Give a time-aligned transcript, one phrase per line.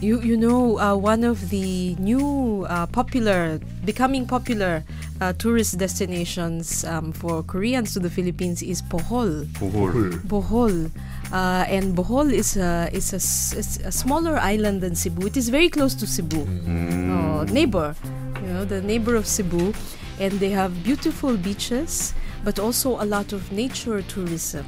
[0.00, 4.82] You you know uh, one of the new uh, popular, becoming popular
[5.20, 9.44] uh, tourist destinations um, for Koreans to the Philippines is Bohol.
[9.60, 10.16] 보홀.
[10.24, 10.90] Bohol.
[11.30, 15.26] Uh, and Bohol is a is a, s- is a smaller island than Cebu.
[15.28, 17.94] It is very close to Cebu, uh, neighbor,
[18.42, 19.74] you know, the neighbor of Cebu,
[20.18, 24.64] and they have beautiful beaches, but also a lot of nature tourism.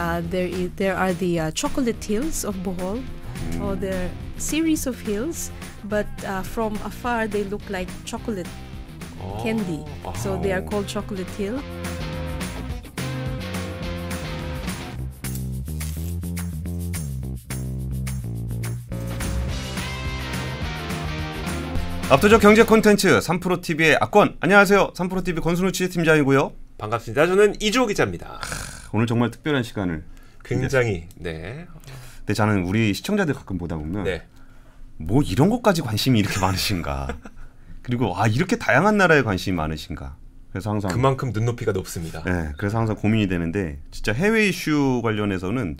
[0.00, 0.48] Uh, there
[0.80, 2.98] there are the uh, chocolate hills of Bohol,
[3.60, 4.08] or the
[4.38, 5.50] series of hills,
[5.84, 8.48] but uh, from afar they look like chocolate
[9.42, 9.84] candy.
[10.16, 11.60] So they are called Chocolate Hill.
[22.08, 24.36] 압도적 경제 콘텐츠 3프로 TV의 악권.
[24.38, 24.92] 안녕하세요.
[24.92, 26.52] 3프로 TV 권순우 취재팀장이고요.
[26.78, 27.26] 반갑습니다.
[27.26, 28.40] 저는 이주호 기자입니다.
[28.92, 30.04] 오늘 정말 특별한 시간을.
[30.44, 31.66] 굉장히 네.
[32.26, 34.26] 근데 저는 우리 시청자들 가끔 보다 보면 네.
[34.96, 37.16] 뭐 이런 것까지 관심이 이렇게 많으신가.
[37.82, 40.16] 그리고 아 이렇게 다양한 나라에 관심이 많으신가.
[40.50, 42.24] 그래서 항상 그만큼 눈높이가 높습니다.
[42.24, 45.76] 네, 그래서 항상 고민이 되는데 진짜 해외 이슈 관련해서는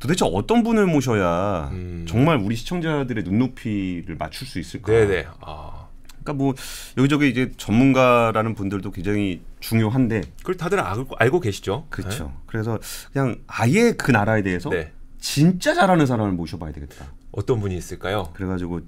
[0.00, 2.06] 도대체 어떤 분을 모셔야 음.
[2.08, 4.90] 정말 우리 시청자들의 눈높이를 맞출 수 있을까?
[4.90, 5.26] 네네.
[5.42, 6.54] 아, 그러니까 뭐
[6.96, 11.86] 여기저기 이제 전문가라는 분들도 굉장히 중요한데 그걸 다들 알고, 알고 계시죠?
[11.90, 12.34] 그렇죠.
[12.46, 12.80] 그래서
[13.12, 14.90] 그냥 아예 그 나라에 대해서 네.
[15.28, 17.06] 진짜 잘하는 사람을 모셔봐야 되겠다.
[17.32, 18.30] 어떤 분이 있을까요?
[18.34, 18.80] 그래가지고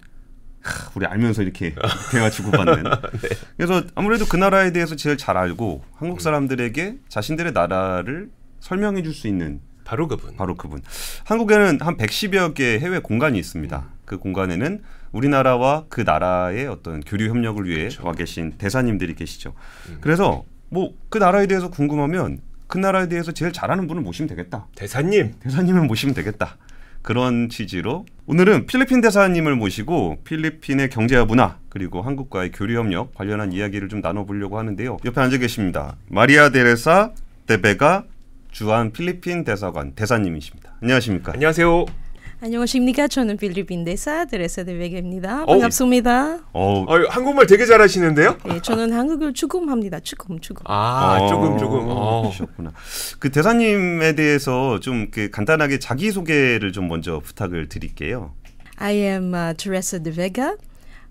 [0.60, 1.74] 하, 우리 알면서 이렇게
[2.12, 2.82] 대화 주고받는.
[3.22, 3.28] 네.
[3.56, 8.28] 그래서 아무래도 그 나라에 대해서 제일 잘 알고 한국 사람들에게 자신들의 나라를
[8.60, 10.36] 설명해 줄 수 있는 바로 그분.
[10.36, 10.82] 바로 그분.
[11.24, 13.86] 한국에는 한 110여 개의 해외 공간이 있습니다.
[14.04, 19.54] 그 공간에는 우리나라와 그 나라의 어떤 교류 협력을 위해 와 계신 대사님들이 계시죠.
[20.02, 24.66] 그래서 뭐 그 나라에 대해서 궁금하면 그 나라에 대해서 제일 잘하는 분을 모시면 되겠다.
[24.74, 25.34] 대사님.
[25.40, 26.56] 대사님을 모시면 되겠다.
[27.02, 33.88] 그런 취지로 오늘은 필리핀 대사님을 모시고 필리핀의 경제와 문화 그리고 한국과의 교류 협력 관련한 이야기를
[33.88, 34.96] 좀 나눠보려고 하는데요.
[35.04, 35.96] 옆에 앉아 계십니다.
[36.08, 37.12] 마리아 데레사
[37.46, 38.06] 데베가
[38.50, 40.78] 주한 필리핀 대사관 대사님이십니다.
[40.82, 41.32] 안녕하십니까?
[41.34, 42.05] 안녕하세요.
[42.38, 43.08] 안녕하십니까?
[43.08, 44.62] 저는 필리핀 대사 드레사.
[44.62, 46.40] 어, 반갑습니다.
[46.52, 48.36] 어, 어, 한국말 되게 잘하시는데요?
[48.52, 50.00] 예, 저는 한국을 추금합니다.
[50.00, 50.62] 추금, 추금.
[50.66, 51.80] 아, 어, 조금 조금.
[51.88, 52.22] 어.
[52.22, 52.72] 그러셨구나.
[53.18, 58.34] 그 대사님에 대해서 좀 그 간단하게 자기 소개를 좀 먼저 부탁을 드릴게요.
[58.76, 60.56] I am uh, Teresa de Vega.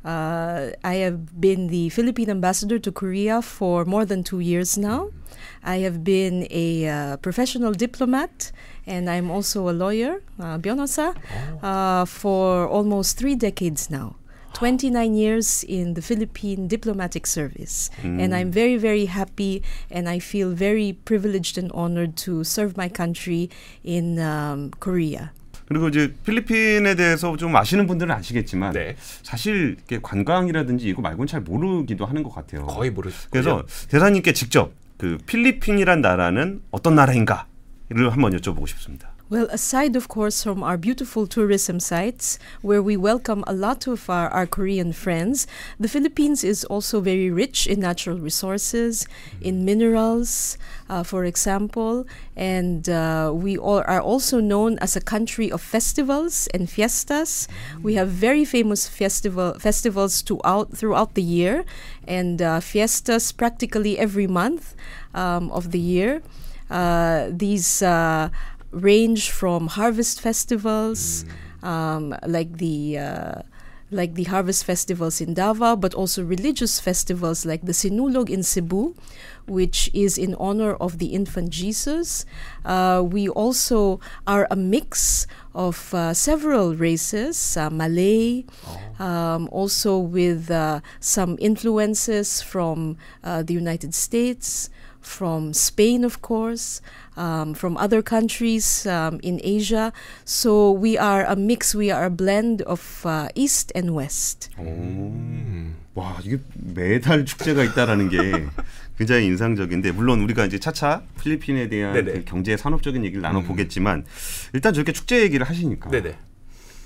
[0.06, 5.10] Uh, I have been the Philippine ambassador to Korea for more than two years now.
[5.64, 8.52] I have been a uh, professional diplomat
[8.88, 11.14] and I'm also a lawyer, uh, 변호사,
[11.62, 14.16] uh, for almost three decades now.
[14.56, 17.92] 29 years in the Philippine diplomatic service.
[18.02, 22.88] And I'm very, very happy and I feel very privileged and honored to serve my
[22.88, 23.50] country
[23.84, 25.32] in um, Korea.
[25.68, 28.96] 그리고 이제 필리핀에 대해서 좀 아시는 분들은 아시겠지만 네.
[29.24, 32.68] 사실 관광이라든지 이거 말고는 잘 모르기도 하는 것 같아요.
[32.68, 37.48] 거의 모르실 그래서 대사님께 직접 그 필리핀이란 나라는 어떤 나라인가
[37.91, 39.11] 를 한번 여쭤보고 싶습니다.
[39.31, 44.11] Well, aside, of course, from our beautiful tourism sites where we welcome a lot of
[44.11, 45.47] our, our Korean friends,
[45.79, 49.07] the Philippines is also very rich in natural resources,
[49.41, 55.51] in minerals, uh, for example, and uh, we all are also known as a country
[55.51, 57.47] of festivals and fiestas.
[57.85, 61.65] We have very famous festival festivals throughout throughout the year,
[62.07, 64.75] and uh, fiestas practically every month
[65.15, 66.23] um, of the year.
[66.70, 68.30] Uh, these uh,
[68.72, 71.26] range from harvest festivals,
[71.64, 73.42] um, like the uh,
[73.92, 78.96] like the harvest festivals in Davao, but also religious festivals like the Sinulog in Cebu,
[79.48, 82.26] which is in honor of the infant Jesus.
[82.66, 88.44] Uh, we also are a mix of uh, several races, uh, Malay,
[89.00, 94.70] um, also with uh, some influences from uh, the United States,
[95.06, 96.82] from Spain, of course,
[97.16, 99.94] um, from other countries um, in Asia.
[100.26, 104.50] So we are a mix, we are a blend of uh, East and West.
[105.96, 108.46] 와 이게 매달 축제가 있다라는 게
[108.98, 111.94] 굉장히 인상적인데 물론 우리가 이제 차차 필리핀에 대한.
[111.94, 114.06] 그 경제 산업적인 얘기를 나눠 보겠지만
[114.52, 116.18] 일단 저렇게 축제 얘기를 하시니까 네네.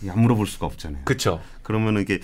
[0.07, 1.03] 안 물어볼 수가 없잖아요.
[1.05, 1.41] 그쵸.
[1.63, 2.19] 그러면 이게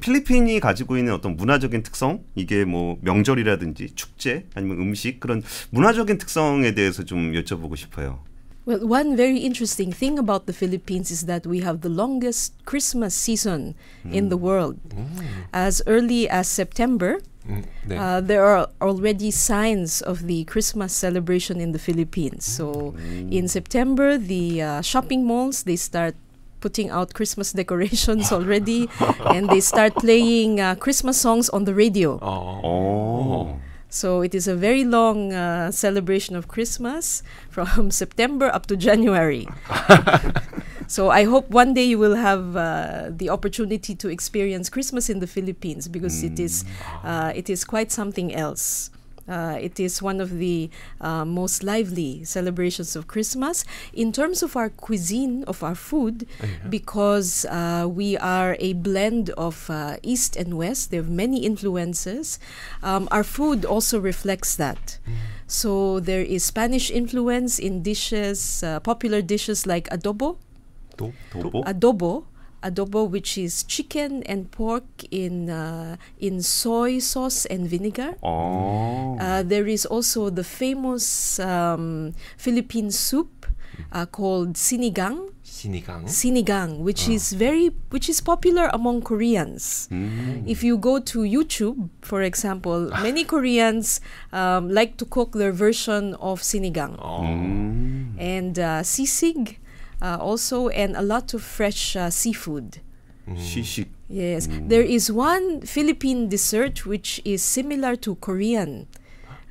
[0.00, 6.74] 필리핀이 가지고 있는 어떤 문화적인 특성 이게 뭐 명절이라든지 축제 아니면 음식 그런 문화적인 특성에
[6.74, 8.20] 대해서 좀 여쭤보고 싶어요.
[8.64, 13.12] Well, one very interesting thing about the Philippines is that we have the longest Christmas
[13.12, 13.74] season
[14.04, 14.78] in the world.
[15.52, 17.98] As early as September, 음, 네.
[17.98, 22.46] Uh, there are already signs of the Christmas celebration in the Philippines.
[22.46, 26.14] So in September, the uh, shopping malls they start
[26.62, 28.88] putting out Christmas decorations already,
[29.26, 32.18] and they start playing uh, Christmas songs on the radio.
[32.22, 32.60] 어.
[32.64, 33.60] 어.
[33.92, 39.46] So it is a very long uh, celebration of Christmas from September up to January.
[40.86, 45.20] so I hope one day you will have uh, the opportunity to experience Christmas in
[45.20, 46.64] the Philippines because it is
[47.04, 48.88] uh, it is quite something else.
[49.32, 50.68] Uh, it is one of the
[51.00, 53.64] uh, most lively celebrations of Christmas
[53.94, 59.30] in terms of our cuisine, of our food, oh, because uh, we are a blend
[59.30, 60.90] of uh, East and West.
[60.90, 62.38] There are many influences.
[62.82, 64.98] Um, our food also reflects that.
[65.08, 65.14] Mm.
[65.46, 70.36] So there is Spanish influence in dishes, uh, popular dishes like adobo.
[71.32, 71.64] Adobo.
[71.64, 72.24] adobo
[72.62, 78.14] adobo, which is chicken and pork in uh, in soy sauce and vinegar.
[78.22, 79.18] Oh.
[79.18, 83.46] Uh, there is also the famous um, Philippine soup
[83.92, 85.30] uh, called sinigang.
[85.44, 86.08] Sinigang.
[86.08, 87.12] Sinigang, which ah.
[87.12, 89.86] is very, which is popular among Koreans.
[89.92, 90.48] Mm.
[90.48, 94.00] If you go to YouTube, for example, many Koreans
[94.32, 96.96] um, like to cook their version of sinigang.
[96.98, 97.22] Oh.
[98.18, 99.61] And uh, sisig
[100.02, 102.80] uh, also, and a lot of fresh uh, seafood.
[103.28, 103.86] Mm.
[104.08, 104.68] Yes, mm.
[104.68, 108.88] there is one Philippine dessert which is similar to Korean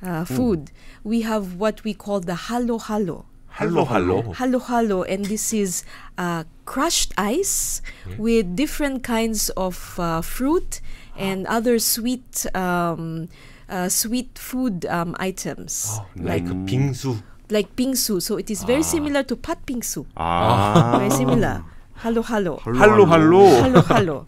[0.02, 0.26] uh, mm.
[0.28, 0.66] food.
[0.66, 0.70] Mm.
[1.04, 3.24] We have what we call the halo halo.
[3.48, 4.32] Halo halo.
[4.32, 5.84] Halo halo, and this is
[6.18, 7.80] uh, crushed ice
[8.18, 10.82] with different kinds of uh, fruit
[11.16, 13.28] and other sweet um,
[13.68, 15.88] uh, sweet food um, items.
[15.92, 18.21] Oh, like, like bingsu like bingsu.
[18.21, 20.05] So it is very similar to pat bingsu.
[20.15, 20.97] 아.
[20.97, 21.63] Very similar.
[22.03, 22.59] Halo halo.
[22.63, 23.61] 할로 할로.
[23.61, 24.25] Halo halo.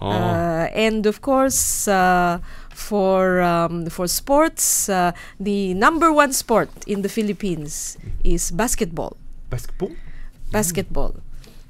[0.00, 0.08] 어.
[0.08, 2.38] Uh, and of course, uh,
[2.70, 9.16] for um, for sports, uh, the number one sport in the Philippines is basketball.
[9.50, 9.92] 바스켓볼?
[10.50, 11.14] Basketball.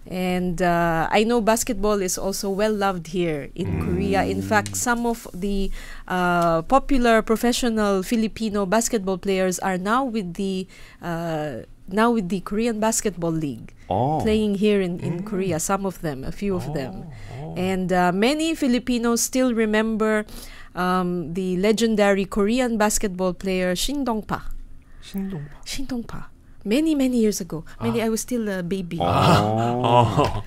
[0.08, 3.82] And uh, I know basketball is also well loved here in mm.
[3.82, 4.24] Korea.
[4.24, 5.72] In fact, some of the
[6.08, 10.68] uh, popular professional Filipino basketball players are now with the
[11.02, 14.20] uh, now with the Korean Basketball League, oh.
[14.22, 15.26] playing here in, in mm.
[15.26, 15.60] Korea.
[15.60, 16.74] Some of them, a few of oh.
[16.74, 17.14] them, oh.
[17.42, 17.54] oh.
[17.58, 20.26] and uh, many Filipinos still remember
[20.76, 24.50] um, the legendary Korean basketball player Shin Dong Pa.
[25.02, 26.30] Shin Dong Pa
[26.66, 27.64] many many years ago.
[27.80, 28.06] Many ah.
[28.06, 28.98] I was still a baby.
[29.00, 29.40] Ah.
[29.40, 29.82] Oh.
[29.86, 30.44] oh.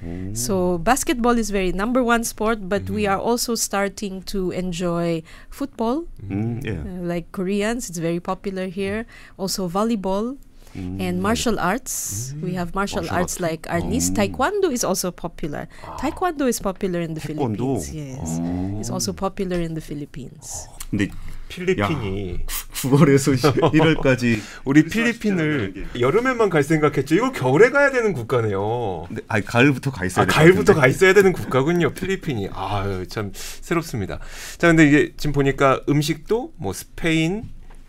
[0.00, 0.34] Hmm.
[0.34, 2.90] So basketball is very number one sport, but mm.
[2.90, 3.16] we mm-hmm.
[3.16, 6.04] are also starting to enjoy football.
[6.20, 6.84] Mm, yeah.
[6.84, 9.08] uh, like Koreans, it's very popular here.
[9.08, 9.40] Mm-hmm.
[9.40, 10.36] Also volleyball
[10.76, 11.00] mm.
[11.00, 12.34] and martial arts.
[12.42, 14.12] We have martial, martial arts, like arnis.
[14.12, 14.20] Oh.
[14.20, 15.66] Taekwondo is also popular.
[15.82, 15.96] Ah.
[15.96, 17.80] Taekwondo is popular in the Taekwondo.
[17.80, 17.94] Philippines.
[17.94, 18.78] Yes, oh.
[18.78, 19.14] it's also oh.
[19.16, 20.68] popular in the Philippines.
[20.90, 21.10] 근데
[21.48, 23.36] 필리핀이 9월에서
[23.72, 27.14] 1월까지 우리 필리핀을 여름에만 갈 생각했죠.
[27.14, 29.06] 이거 겨울에 가야 되는 국가네요.
[29.10, 30.74] 네, 아니 가을부터 가 있어야 아, 가을부터.
[30.74, 31.92] 가 있어야 되는 국가군요.
[31.92, 32.48] 필리핀이.
[32.52, 34.18] 아유, 참 새롭습니다.
[34.58, 37.44] 자, 근데 이게 지금 보니까 음식도 뭐 스페인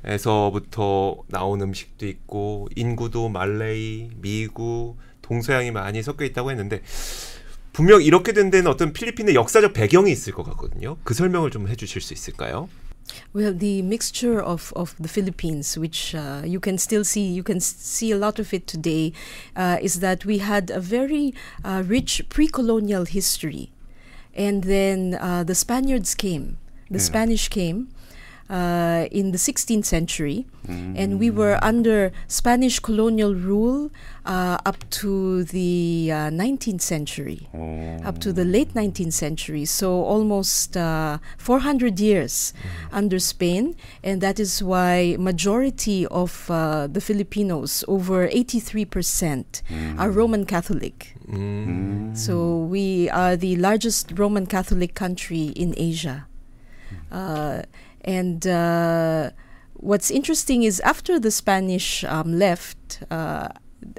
[0.06, 6.82] 에서부터 나온 음식도 있고 인구도 말레이, 미국, 동서양이 많이 섞여 있다고 했는데
[7.74, 10.98] 분명 이렇게 된 데는 어떤 필리핀의 역사적 배경이 있을 것 같거든요.
[11.04, 12.70] 그 설명을 좀 해주실 수 있을까요?
[13.34, 17.60] Well, the mixture of, of the Philippines, which uh, you can still see, you can
[17.60, 19.14] see a lot of it today,
[19.56, 21.34] uh, is that we had a very
[21.64, 23.72] uh, rich pre colonial history.
[24.34, 26.58] And then uh, the Spaniards came,
[26.92, 27.90] the Spanish came.
[28.50, 33.92] Uh, in the 16th century, and we were under Spanish colonial rule
[34.26, 38.06] uh, up to the uh, 19th century 어.
[38.06, 42.54] up to the late 19th century, so almost uh, 400 years
[42.94, 49.62] under Spain, and that is why majority of uh, the Filipinos, over 83%,
[49.98, 51.16] are Roman Catholic.
[51.28, 52.16] 음.
[52.16, 56.28] So we are the largest Roman Catholic country in Asia.
[57.12, 57.64] Uh,
[58.08, 59.32] and uh,
[59.74, 63.50] what's interesting is after the Spanish um, left, uh,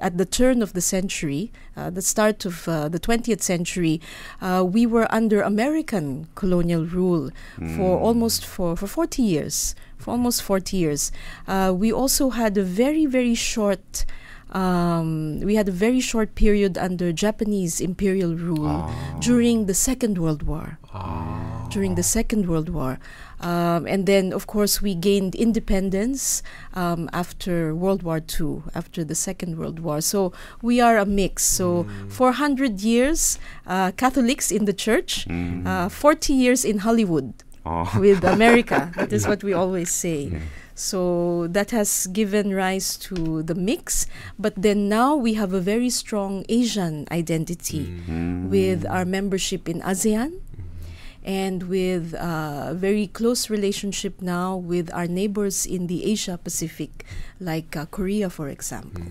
[0.00, 4.00] at the turn of the century, uh, the start of uh, the 20th century,
[4.40, 7.30] uh, we were under American colonial rule
[7.76, 9.74] for almost for, for 40 years.
[9.96, 11.12] For almost 40 years,
[11.46, 14.04] uh, we also had a very very short.
[14.50, 20.44] Um, we had a very short period under Japanese imperial rule during the Second World
[20.44, 21.68] War 아.
[21.70, 22.98] during the Second World War.
[23.40, 26.42] Um, and then, of course, we gained independence
[26.74, 30.00] um, after World War II, after the Second World War.
[30.00, 31.44] So we are a mix.
[31.44, 37.32] So 400 years uh, Catholics in the church, uh, 40 years in Hollywood
[37.64, 38.00] 어.
[38.00, 38.90] with America.
[38.96, 40.32] that is what we always say.
[40.74, 44.06] So that has given rise to the mix.
[44.38, 48.48] But then now we have a very strong Asian identity 음.
[48.48, 50.38] with our membership in ASEAN
[51.28, 57.04] and with a very close relationship now with our neighbors in the Asia Pacific,
[57.38, 59.04] like uh, Korea, for example.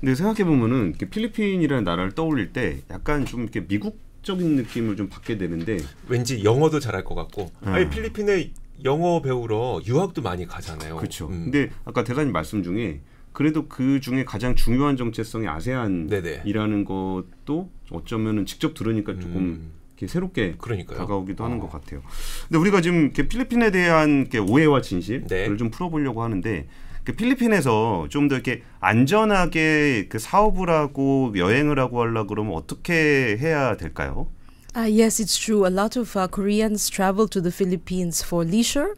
[0.00, 5.78] 근데 생각해 보면은 필리핀이라는 나라를 떠올릴 때 약간 좀 이렇게 미국적인 느낌을 좀 받게 되는데
[6.08, 7.50] 왠지 영어도 잘할 것 같고.
[7.66, 7.68] 음.
[7.68, 8.50] 아니 필리핀에
[8.84, 10.96] 영어 배우러 유학도 많이 가잖아요.
[10.96, 11.28] 그렇죠.
[11.28, 11.44] 음.
[11.44, 13.02] 근데 아까 대사님 말씀 중에
[13.32, 15.54] 그래도 그 중에 가장 중요한 정체성이 네네.
[15.54, 19.79] 아세안이라는 것도 어쩌면은 직접 들으니까 조금 음.
[20.00, 20.98] 이렇게 새롭게 그러니까요.
[20.98, 21.60] 다가오기도 하는 어.
[21.60, 22.02] 것 같아요.
[22.48, 25.56] 근데 우리가 지금 이렇게 필리핀에 대한 이렇게 오해와 진실을 네.
[25.56, 26.66] 좀 풀어보려고 하는데
[27.04, 33.76] 그 필리핀에서 좀 더 이렇게 안전하게 그 사업을 하고 여행을 하고 하려 그러면 어떻게 해야
[33.76, 34.28] 될까요?
[34.76, 35.66] Uh, yes, it's true.
[35.66, 38.94] A lot of uh, Koreans travel to the Philippines for leisure,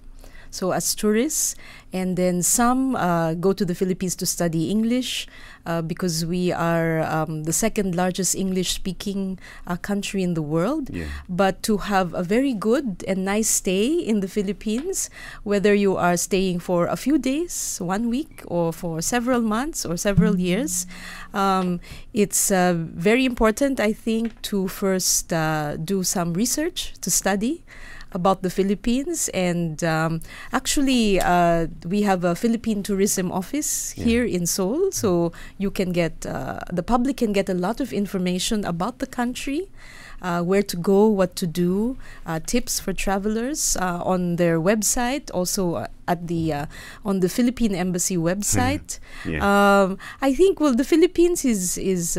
[0.52, 1.56] so as tourists,
[1.92, 5.26] and then some uh, go to the Philippines to study English
[5.64, 10.90] uh, because we are um, the second largest English speaking uh, country in the world.
[10.92, 11.08] 예.
[11.28, 15.08] But to have a very good and nice stay in the Philippines,
[15.42, 19.96] whether you are staying for a few days, one week, or for several months or
[19.96, 20.86] several years,
[21.32, 21.80] um,
[22.12, 27.64] it's uh, very important, I think, to first uh, do some research, to study
[28.14, 29.28] about the Philippines.
[29.34, 30.20] And um,
[30.52, 34.04] actually, uh, we have a Philippine Tourism Office Yeah.
[34.04, 37.92] here in Seoul, so you can get, uh, the public can get a lot of
[37.92, 39.68] information about the country
[40.22, 45.30] uh, where to go, what to do, uh, tips for travelers uh, on their website,
[45.34, 46.52] also uh, at the
[47.04, 48.98] on the Philippine Embassy website.
[49.24, 49.38] Yeah.
[49.38, 52.14] Um, I think well, the Philippines is is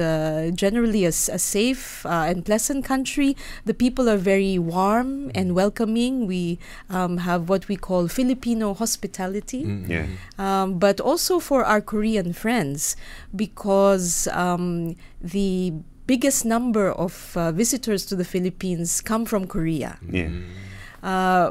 [0.55, 3.36] generally a, a safe and pleasant country.
[3.65, 6.27] The people are very warm and welcoming.
[6.27, 9.65] We um, have what we call Filipino hospitality.
[9.65, 9.89] Mm.
[9.89, 10.05] Yeah.
[10.38, 12.95] Um, but also for our Korean friends
[13.36, 15.74] because um, the
[16.05, 19.98] biggest number of uh, visitors to the Philippines come from Korea.
[20.13, 20.27] 예.
[20.27, 20.73] Uh,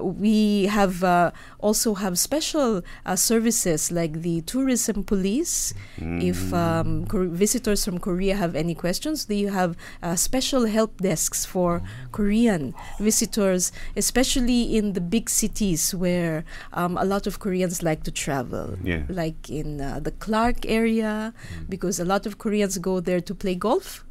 [0.02, 1.30] we have uh,
[1.61, 5.75] also have special uh, services like the tourism police.
[5.99, 7.06] If um,
[7.37, 11.82] visitors from Korea have any questions, they have uh, special help desks for
[12.12, 18.11] Korean visitors, especially in the big cities where um, a lot of Koreans like to
[18.11, 19.02] travel, Yeah.
[19.09, 21.32] like in uh, the Clark area,
[21.68, 24.04] because a lot of Koreans go there to play golf.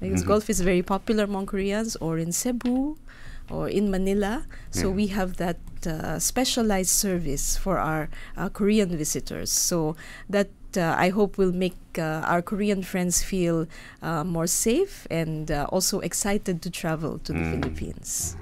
[0.00, 0.26] Because Mhm.
[0.28, 2.96] golf is very popular among Koreans, or in Cebu,
[3.49, 4.45] or in Manila.
[4.71, 4.95] So Yeah.
[4.95, 9.49] we have that uh, specialized service for our uh, Korean visitors.
[9.51, 9.95] So
[10.29, 13.65] that uh, I hope will make uh, our Korean friends feel
[14.03, 17.51] uh, more safe and uh, also excited to travel to the Mm.
[17.57, 18.35] Philippines.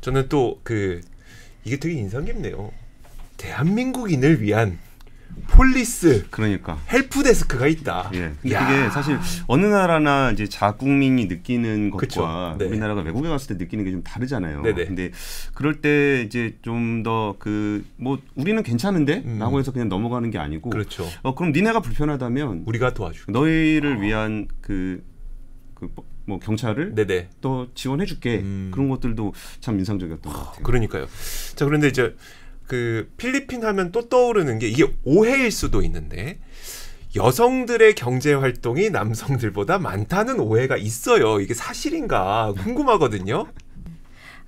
[0.00, 1.00] 저는 또 그
[1.64, 2.72] 이게 되게 인상 깊네요.
[3.36, 4.78] 대한민국인을 위한
[5.47, 6.77] 폴리스 그러니까.
[6.91, 8.11] 헬프 데스크가 있다.
[8.13, 8.33] 예.
[8.41, 9.17] 그게 사실
[9.47, 12.55] 어느 나라나 이제 자국민이 느끼는 것과.
[12.59, 12.65] 네.
[12.65, 14.61] 우리나라가 외국에 갔을 때 느끼는 게 좀 다르잖아요.
[14.61, 14.85] 네네.
[14.85, 15.11] 근데
[15.53, 19.59] 그럴 때 이제 좀 더 그 뭐 우리는 괜찮은데라고 음.
[19.59, 21.07] 해서 그냥 넘어가는 게 아니고 그렇죠.
[21.23, 23.31] 어 그럼 니네가 불편하다면 우리가 도와줄게.
[23.31, 25.01] 너희를 위한 그
[25.75, 25.89] 그
[26.29, 27.29] 뭐 경찰을 네네.
[27.39, 28.69] 또 지원해줄게 음.
[28.73, 30.63] 그런 것들도 참 인상적이었던 것 같아요.
[30.63, 31.07] 그러니까요.
[31.55, 32.17] 자 그런데 이제
[32.67, 36.39] 그 필리핀 하면 또 떠오르는 게 이게 오해일 수도 있는데
[37.15, 41.39] 여성들의 경제 활동이 남성들보다 많다는 오해가 있어요.
[41.39, 43.47] 이게 사실인가 궁금하거든요.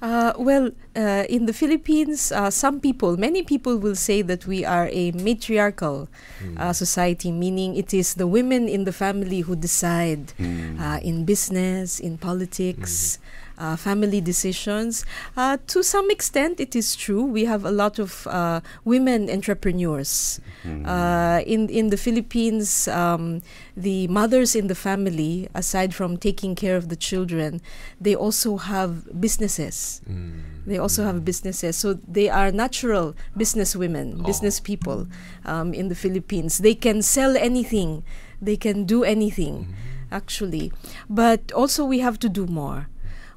[0.02, 4.64] Uh, well, uh, in the Philippines, uh, some people, many people will say that we
[4.64, 6.08] are a matriarchal
[6.56, 10.80] uh, society, meaning it is the women in the family who decide 음.
[10.80, 13.20] uh, in business, in politics,
[13.60, 15.06] uh, family decisions.
[15.38, 17.24] Uh, to some extent, it is true.
[17.24, 20.40] We have a lot of uh, women entrepreneurs.
[20.66, 23.42] Uh, in in the Philippines, um,
[23.76, 27.62] the mothers in the family, aside from taking care of the children,
[28.00, 30.02] they also have businesses.
[30.08, 30.60] 음.
[30.66, 35.08] They also have businesses, so they are natural business women, business people
[35.44, 36.60] um, in the Philippines.
[36.60, 38.04] They can sell anything,
[38.40, 39.74] they can do anything,
[40.12, 40.72] actually.
[41.10, 42.86] But also, we have to do more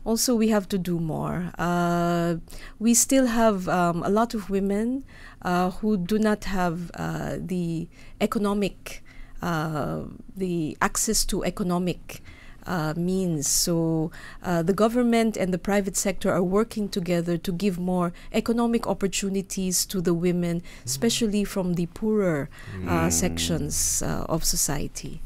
[0.04, 1.52] Also, we have to do more.
[1.58, 2.36] Uh,
[2.80, 5.04] we still have um, a lot of women
[5.42, 7.88] uh, who do not have uh, the
[8.22, 9.04] economic,
[9.42, 10.04] uh,
[10.36, 12.22] the access to economic
[12.68, 13.48] uh, means.
[13.48, 14.12] So
[14.44, 19.86] uh, the government and the private sector are working together to give more economic opportunities
[19.88, 22.50] to the women, especially from the poorer
[22.88, 25.22] uh, sections uh, of society.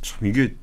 [0.00, 0.54] 참 이게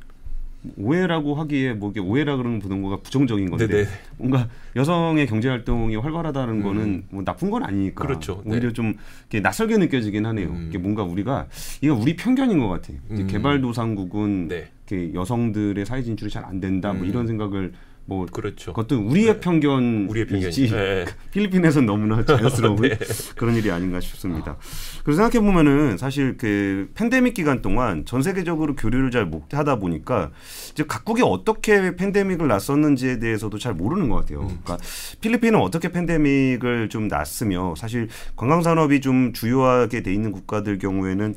[0.76, 3.88] 오해라고 하기에 뭐 이게 오해라 그러는 부동거가 부정적인 건데 네네.
[4.18, 6.62] 뭔가 여성의 경제 활동이 활발하다는 음.
[6.62, 8.42] 거는 뭐 나쁜 건 아니니까 그렇죠.
[8.44, 8.52] 네.
[8.52, 8.94] 오히려 좀
[9.30, 10.48] 이렇게 낯설게 느껴지긴 하네요.
[10.48, 10.66] 음.
[10.68, 11.46] 이게 뭔가 우리가
[11.80, 12.98] 이거 우리 편견인 것 같아요.
[13.10, 13.26] 음.
[13.26, 14.68] 개발도상국은 네.
[14.90, 17.08] 이렇게 여성들의 사회 진출이 잘 안 된다 뭐 음.
[17.08, 17.72] 이런 생각을
[18.10, 18.72] 뭐 그렇죠.
[18.72, 19.40] 그것도 우리의 네.
[19.40, 20.70] 편견이지 우리의 편견이지.
[20.72, 21.04] 네.
[21.30, 22.98] 필리핀에선 너무나 자연스러운 네.
[23.36, 24.56] 그런 일이 아닌가 싶습니다.
[25.04, 30.30] 그래서 생각해 보면은 사실 그 팬데믹 기간 동안 전 세계적으로 교류를 잘 못 하다 보니까
[30.72, 34.40] 이제 각국이 어떻게 팬데믹을 났었는지에 대해서도 잘 모르는 것 같아요.
[34.40, 34.58] 음.
[34.64, 34.78] 그러니까
[35.20, 41.36] 필리핀은 어떻게 팬데믹을 좀 났으며 사실 관광 산업이 좀 주요하게 돼 있는 국가들 경우에는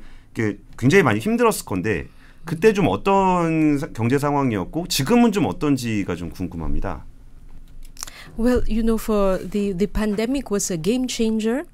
[0.78, 2.08] 굉장히 많이 힘들었을 건데
[2.46, 7.06] 그때 좀 어떤 사- 경제 상황이었고 지금은 좀 어떤지가 좀 궁금합니다.
[8.38, 11.66] Well, you know, for the, the pandemic was a game changer.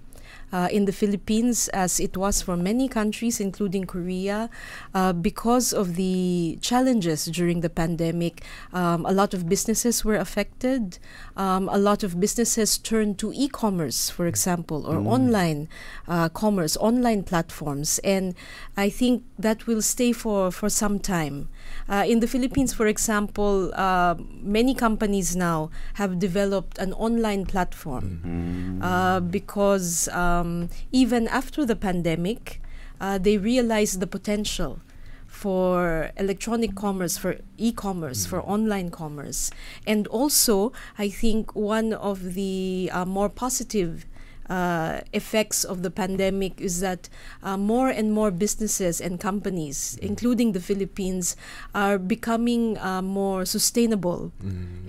[0.52, 4.50] Uh, in the Philippines, as it was for many countries, including Korea,
[4.94, 10.98] uh, because of the challenges during the pandemic, um, a lot of businesses were affected.
[11.38, 15.70] Um, a lot of businesses turned to e commerce, for example, or online
[16.08, 18.00] uh, commerce, online platforms.
[18.04, 18.34] And
[18.76, 21.50] I think that will stay for, for some time.
[21.88, 28.80] Uh, in the Philippines, for example, uh, many companies now have developed an online platform
[28.82, 32.62] uh, because um, even after the pandemic,
[33.02, 34.80] uh, they realized the potential
[35.28, 39.52] for electronic commerce, for e commerce, for online commerce.
[39.86, 44.06] And also, I think one of the uh, more positive
[44.50, 47.08] uh, effects of the pandemic is that
[47.44, 51.36] uh, more and more businesses and companies, including the Philippines,
[51.76, 54.32] are becoming uh, more sustainable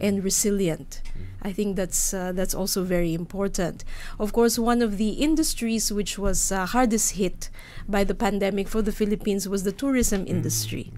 [0.01, 1.03] and resilient.
[1.43, 3.85] I think that's uh, that's also very important.
[4.19, 7.49] Of course, one of the industries which was uh, hardest hit
[7.89, 10.93] by the pandemic for the Philippines was the tourism industry.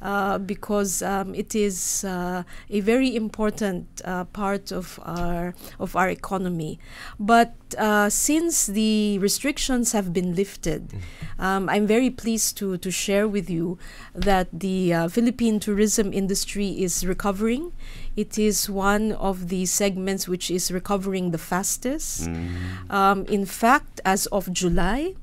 [0.00, 6.08] Uh, because um, it is uh, a very important uh, part of our of our
[6.08, 6.78] economy.
[7.18, 10.94] But uh, since the restrictions have been lifted,
[11.40, 13.76] um, I'm very pleased to to share with you
[14.14, 17.72] that the uh, Philippine tourism industry is recovering.
[18.14, 22.30] It is one of the segments which is recovering the fastest.
[22.88, 25.14] Um, in fact, as of July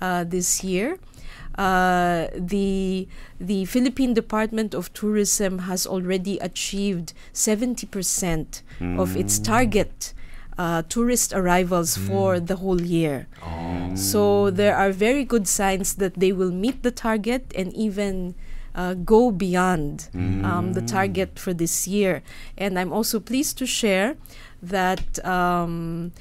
[0.00, 0.98] uh, this year,
[1.58, 3.08] uh, the
[3.40, 8.62] the Philippine Department of Tourism has already achieved 70%
[8.98, 10.14] of its target
[10.56, 13.26] uh, tourist arrivals for the whole year.
[13.94, 18.34] So there are very good signs that they will meet the target and even
[18.74, 20.08] uh, go beyond
[20.44, 22.22] um, the target for this year.
[22.56, 24.16] And I'm also pleased to share
[24.62, 26.12] that um,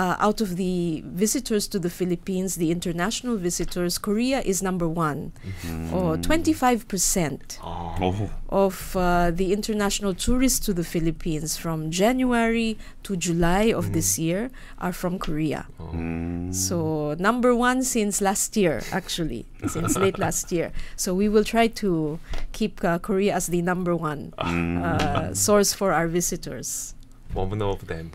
[0.00, 5.32] uh, out of the visitors to the Philippines, the international visitors, Korea is number one,
[5.44, 5.92] mm-hmm.
[5.92, 7.58] or 25%
[8.48, 13.92] of uh, the international tourists to the Philippines from January to July of mm.
[13.92, 15.66] this year are from Korea.
[15.78, 15.92] Oh.
[15.92, 16.54] Mm.
[16.54, 20.72] So, number one since last year, actually, since late last year.
[20.96, 22.18] So, we will try to
[22.52, 24.82] keep uh, Korea as the number one mm.
[24.82, 26.94] uh, source for our visitors.
[27.34, 28.10] One of them.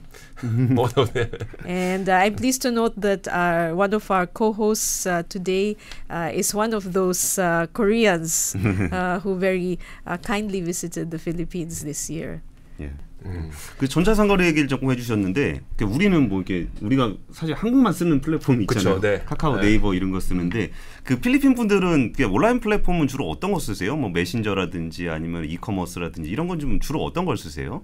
[0.76, 1.30] One of them.
[1.66, 5.78] And uh, I'm pleased to note that our, one of our co-hosts uh, today
[6.10, 11.84] uh, is one of those uh, Koreans uh, who very uh, kindly visited the Philippines
[11.84, 12.42] this year.
[12.80, 12.92] 예.
[13.26, 13.50] 음.
[13.80, 18.96] 그 전자상거래 얘기를 조금 해주셨는데 그 우리는 뭐 이렇게 우리가 사실 한국만 쓰는 플랫폼이 있잖아요.
[18.96, 19.24] 그쵸, 네.
[19.26, 19.62] 카카오, 네.
[19.70, 20.70] 네이버 이런 거 쓰는데
[21.04, 23.96] 그 필리핀 분들은 그 온라인 플랫폼은 주로 어떤 거 쓰세요?
[23.96, 27.82] 뭐 메신저라든지 아니면 이커머스라든지 이런 건 좀 주로 어떤 걸 쓰세요?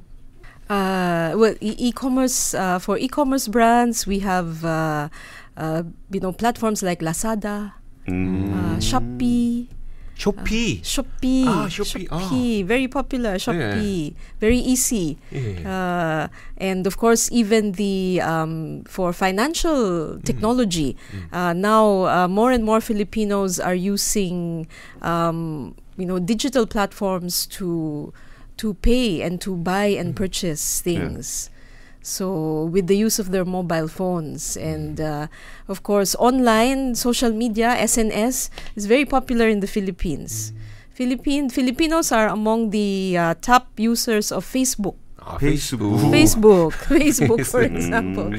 [0.72, 5.10] Uh, well, e- e-commerce uh, for e-commerce brands, we have uh,
[5.58, 7.74] uh you know platforms like Lazada,
[8.08, 8.54] mm.
[8.56, 9.68] Uh, Shopee.
[10.16, 10.80] Shopee.
[10.80, 11.44] Shopee.
[11.48, 12.08] Ah, Shopee.
[12.10, 12.20] Ah.
[12.20, 12.62] Shopee.
[12.64, 12.68] Ah.
[12.68, 13.36] Very popular.
[13.36, 14.14] Shopee.
[14.14, 14.20] Yeah.
[14.40, 15.18] Very easy.
[15.32, 16.30] Yeah.
[16.58, 20.24] and of course, even the um, for financial mm.
[20.24, 21.28] technology, mm.
[21.36, 21.58] Mm.
[21.58, 24.68] now more and more Filipinos are using
[25.02, 28.14] um, you know digital platforms to
[28.62, 30.22] to pay and to buy and mm-hmm.
[30.22, 31.50] purchase things.
[31.50, 31.58] Yeah.
[32.04, 34.70] So, with the use of their mobile phones mm-hmm.
[34.70, 35.28] and, uh,
[35.68, 40.54] of course, online social media, SNS, is very popular in the Philippines.
[40.54, 40.62] Mm-hmm.
[40.94, 44.94] Philippine Filipinos are among the uh, top users of Facebook.
[45.18, 45.98] Ah, Facebook.
[46.14, 46.74] Facebook.
[46.86, 48.30] Facebook, for example.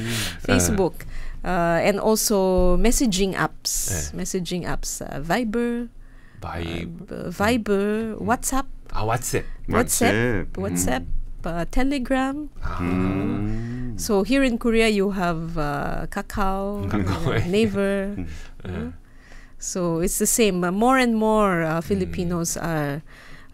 [0.47, 1.03] Facebook.
[1.43, 4.15] Uh, and also messaging apps.
[4.15, 5.03] Messaging apps.
[5.03, 5.91] Uh, Viber.
[6.39, 7.11] Vibe.
[7.11, 8.15] Uh, Viber.
[8.23, 8.71] WhatsApp.
[8.93, 9.45] 아, 왓츠앱.
[9.69, 11.05] WhatsApp, WhatsApp,
[11.45, 12.49] uh, Telegram.
[12.61, 12.79] 아.
[12.81, 13.97] 음.
[13.99, 18.17] So here in Korea, you have uh, Kakao, Kakao, uh, Naver.
[18.67, 18.93] 예.
[19.59, 20.65] So it's the same.
[20.65, 23.03] Uh, more and more uh, Filipinos are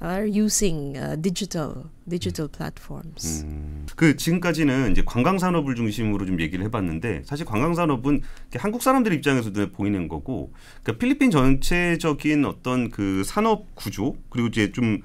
[0.00, 3.44] are using uh, digital digital platforms.
[3.44, 8.22] 음, 그 지금까지는 이제 관광 산업을 중심으로 좀 얘기를 해봤는데 사실 관광 산업은
[8.54, 14.72] 한국 사람들 입장에서 눈에 보이는 거고, 그러니까 필리핀 전체적인 어떤 그 산업 구조 그리고 이제
[14.72, 15.02] 좀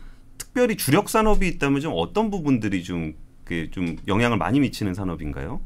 [0.53, 5.59] 특별히 주력 산업이 있다면 좀 어떤 부분들이 좀, 그좀 영향을 많이 미치는 산업인가요?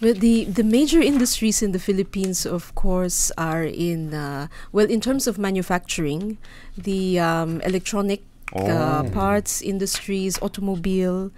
[0.00, 5.00] Well, the, the major industries in the Philippines, of course, are in, uh, well, in
[5.00, 6.38] terms of manufacturing,
[6.82, 8.22] the um, electronic
[8.54, 9.10] uh, Oh.
[9.12, 11.30] parts industries, automobile,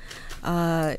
[0.45, 0.95] uh,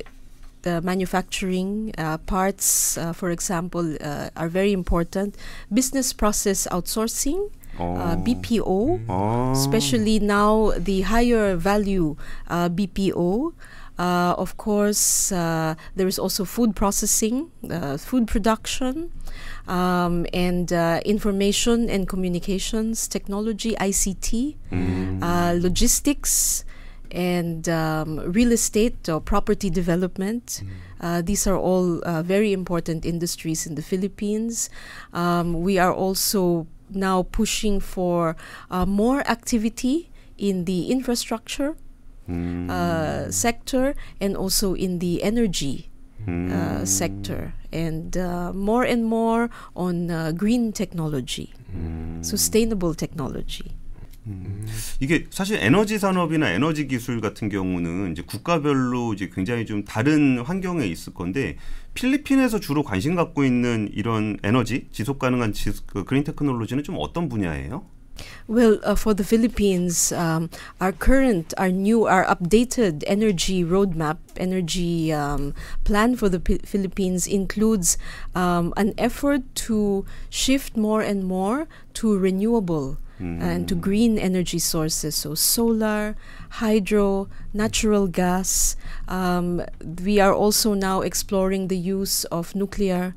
[0.62, 5.34] the manufacturing uh, parts, uh, for example, uh, are very important.
[5.72, 9.52] Business process outsourcing, uh, BPO, 어.
[9.52, 12.16] especially now the higher value
[12.48, 13.52] uh, BPO.
[13.98, 19.12] Uh, of course, uh, there is also food processing, uh, food production,
[19.68, 25.22] um, and uh, information and communications technology, ICT, 음.
[25.22, 26.64] uh, logistics,
[27.10, 30.62] and um, real estate or property development.
[31.00, 34.70] Uh, these are all uh, very important industries in the Philippines.
[35.12, 38.35] Um, we are also now pushing for
[38.69, 41.75] uh, more activity in the infrastructure
[42.27, 42.69] 음.
[42.69, 45.89] uh, sector and also in the energy
[46.27, 46.51] 음.
[46.51, 52.21] uh, sector and uh, more and more on uh, green technology, 음.
[52.23, 53.75] sustainable technology.
[54.99, 60.87] 이게 사실 에너지 산업이나 에너지 기술 같은 경우는 이제 국가별로 이제 굉장히 좀 다른 환경에
[60.87, 61.57] 있을 건데
[61.93, 67.29] 필리핀에서 주로 관심 갖고 있는 이런 에너지 지속 가능한 지, 그 그린 테크놀로지는 좀 어떤
[67.29, 67.85] 분야예요?
[68.47, 75.11] Well, uh, for the Philippines, um, our current, our new, our updated energy roadmap, energy
[75.11, 77.97] um, plan for the P- Philippines includes
[78.33, 85.14] um, an effort to shift more and more to renewable and to green energy sources.
[85.14, 86.16] So, solar,
[86.50, 88.76] hydro, natural gas.
[89.08, 89.62] Um,
[90.04, 93.14] we are also now exploring the use of nuclear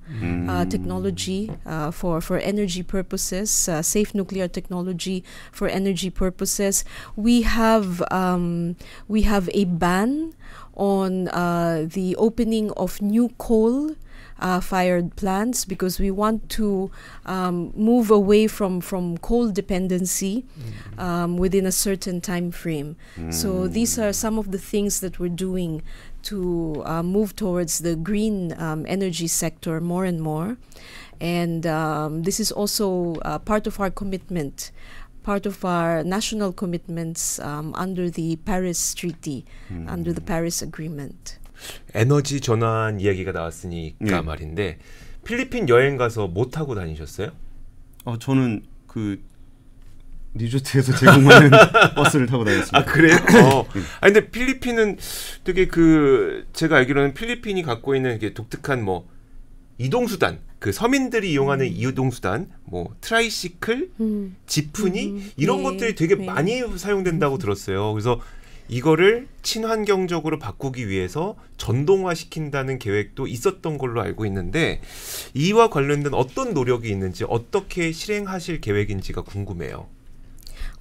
[0.50, 6.84] uh, technology uh, for, for energy purposes, uh, safe nuclear technology for energy purposes.
[7.16, 8.76] We have um,
[9.08, 10.34] we have a ban
[10.76, 13.96] on uh, the opening of new coal.
[14.43, 16.91] Uh, fired plants because we want to
[17.25, 20.43] um, move away from, from coal dependency
[20.97, 22.97] um, within a certain time frame.
[23.32, 25.82] So these are some of the things that we're doing
[26.23, 30.58] to uh, move towards the green um, energy sector more and more.
[31.21, 34.71] And um, this is also uh, part of our commitment,
[35.23, 39.45] part of our national commitments um, under the Paris Treaty,
[39.88, 41.39] under the Paris Agreement.
[41.93, 44.21] 에너지 전환 이야기가 나왔으니까 예.
[44.21, 44.80] 말인데
[45.26, 47.30] 필리핀 여행 가서 뭐 타고 다니셨어요?
[48.06, 49.21] 어 저는 그
[50.36, 51.52] 리조트에서 제공하는
[51.95, 52.78] 버스를 타고 다녔습니다.
[52.80, 53.15] 아 그래요?
[53.43, 53.67] 어.
[54.02, 54.97] 아 근데 필리핀은
[55.43, 59.08] 되게 그 제가 알기로는 필리핀이 갖고 있는 이게 독특한 뭐
[59.78, 63.91] 이동 수단, 그 서민들이 이용하는 이동 수단, 뭐 트라이시클,
[64.45, 66.26] 지프니 음, 이런 네, 것들이 되게 네.
[66.26, 67.91] 많이 사용된다고 들었어요.
[67.91, 68.19] 그래서
[68.67, 74.82] 이거를 친환경적으로 바꾸기 위해서 전동화 시킨다는 계획도 있었던 걸로 알고 있는데
[75.34, 79.88] 이와 관련된 어떤 노력이 있는지 어떻게 실행하실 계획인지가 궁금해요.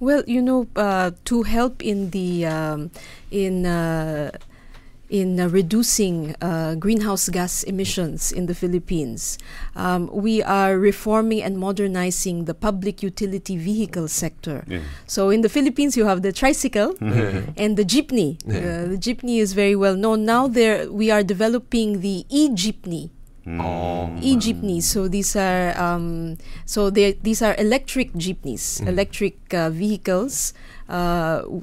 [0.01, 2.89] Well, you know, uh, to help in the um,
[3.31, 4.31] in uh,
[5.13, 9.37] in uh, reducing uh, greenhouse gas emissions in the Philippines.
[9.75, 14.65] Um, we are reforming and modernizing the public utility vehicle sector.
[14.67, 14.81] Yeah.
[15.05, 18.41] So in the Philippines, you have the tricycle and the jeepney.
[18.43, 18.57] Yeah.
[18.57, 20.25] Uh, the jeepney is very well known.
[20.25, 23.11] Now there, we are developing the e-jeepney.
[23.45, 23.59] Mm.
[23.61, 24.09] Oh.
[24.21, 24.87] E jeepneys.
[24.87, 28.87] So these are um, so these are electric jeepneys, mm.
[28.87, 30.53] electric uh, vehicles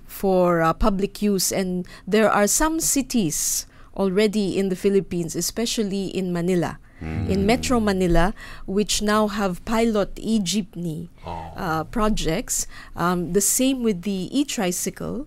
[0.06, 6.33] for uh, public use, and there are some cities already in the Philippines, especially in
[6.33, 6.78] Manila.
[7.00, 8.35] In Metro Manila,
[8.66, 11.52] which now have pilot e-jeepney 어.
[11.56, 12.66] uh, projects.
[12.94, 15.26] Um, the same with the e-tricycle.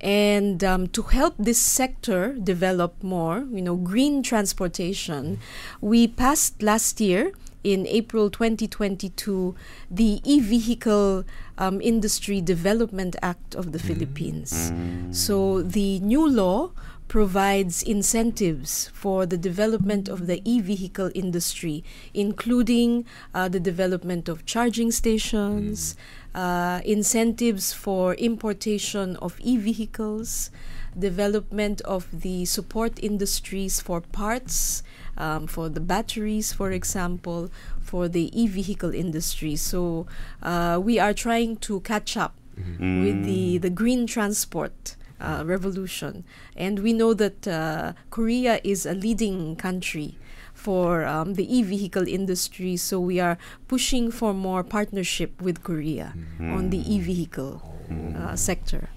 [0.00, 5.40] And um, to help this sector develop more, you know, green transportation,
[5.80, 9.54] we passed last year in April 2022
[9.90, 11.24] the e-vehicle
[11.58, 14.72] um, industry development act of the philippines.
[15.10, 16.70] So the new law
[17.08, 21.82] provides incentives for the development of the e-vehicle industry
[22.14, 25.96] including uh, the development of charging stations
[26.34, 30.50] uh, incentives for importation of e-vehicles
[30.98, 34.82] development of the support industries for parts
[35.19, 39.55] um, for the batteries, for example, for the e vehicle industry.
[39.55, 40.07] So
[40.41, 43.03] uh, we are trying to catch up 음.
[43.03, 46.23] with the, the green transport uh, revolution.
[46.55, 50.17] And we know that uh, Korea is a leading country
[50.53, 56.69] for um, the e-vehicle industry, so we are pushing for more partnership with Korea on
[56.69, 57.61] the e-vehicle
[57.91, 58.87] uh, sector.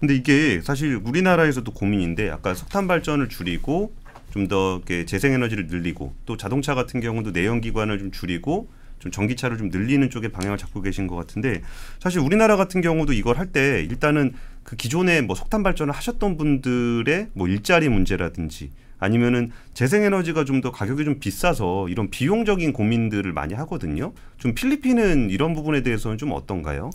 [0.00, 3.92] 근데 이게 사실 우리나라에서도 고민인데 아까 석탄 발전을 줄이고
[4.37, 8.69] 좀 더 재생에너지를 늘리고 또 자동차 같은 경우도 내연기관을 좀 줄이고
[8.99, 11.61] 좀 전기차를 좀 늘리는 쪽에 방향을 잡고 계신 것 같은데
[11.99, 17.29] 사실 우리나라 같은 경우도 이걸 할 때 일단은 그 기존에 뭐 석탄 발전을 하셨던 분들의
[17.33, 24.13] 뭐 일자리 문제라든지 아니면은 재생에너지가 좀 더 가격이 좀 비싸서 이런 비용적인 고민들을 많이 하거든요.
[24.37, 26.89] 좀 필리핀은 이런 부분에 대해서는 좀 어떤가요?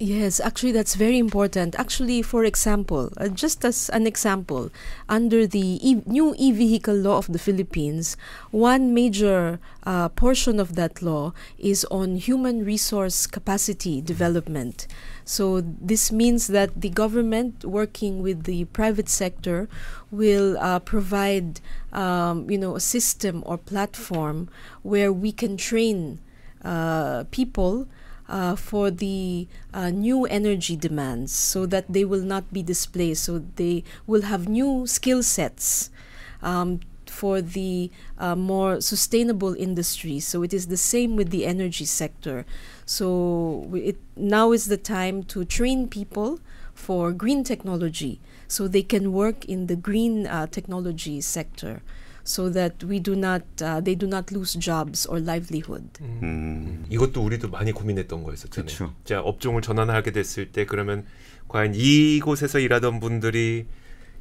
[0.00, 1.74] Yes, actually, that's very important.
[1.76, 4.70] Actually, for example, uh, just as an example,
[5.08, 8.16] under the e- new e vehicle law of the Philippines,
[8.52, 14.86] one major uh, portion of that law is on human resource capacity development.
[15.24, 19.68] So, this means that the government, working with the private sector,
[20.12, 21.60] will uh, provide
[21.92, 24.48] um, you know, a system or platform
[24.82, 26.20] where we can train
[26.64, 27.88] uh, people
[28.28, 33.24] uh, for the uh, new energy demands so that they will not be displaced.
[33.24, 35.90] So they will have new skill sets
[36.42, 40.26] um, for the uh, more sustainable industries.
[40.26, 42.44] So it is the same with the energy sector.
[42.84, 46.40] So it, now is the time to train people
[46.74, 51.82] for green technology so they can work in the green uh, technology sector
[52.28, 55.88] so that we do not uh, they do not lose jobs or livelihood.
[56.02, 56.84] 음.
[56.90, 58.66] 이것도 우리도 많이 고민했던 거였었잖아요.
[58.68, 58.94] 그쵸.
[59.04, 61.06] 자 업종을 전환하게 됐을 때 그러면
[61.48, 63.66] 과연 이곳에서 일하던 분들이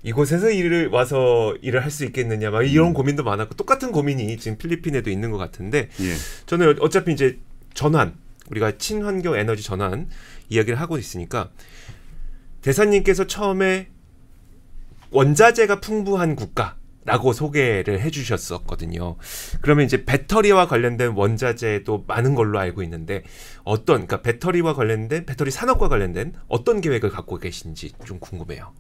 [0.04, 5.10] 이곳에서 일을 와서 일을 할 수 있겠느냐 막 이런 고민도 많았고 똑같은 고민이 지금 필리핀에도
[5.10, 6.14] 있는 것 같은데 예.
[6.46, 7.40] 저는 어차피 이제
[7.74, 8.16] 전환
[8.50, 10.08] 우리가 친환경 에너지 전환
[10.48, 11.50] 이야기를 하고 있으니까
[12.62, 13.90] 대사님께서 처음에
[15.12, 16.77] 원자재가 풍부한 국가
[17.08, 19.16] 라고 소개를 해주셨었거든요.
[19.62, 23.24] 그러면 이제 배터리와 관련된 원자재도 많은 걸로 알고 있는데
[23.64, 28.74] 어떤 그러니까 배터리와 관련된 배터리 산업과 관련된 어떤 계획을 갖고 계신지 좀 궁금해요.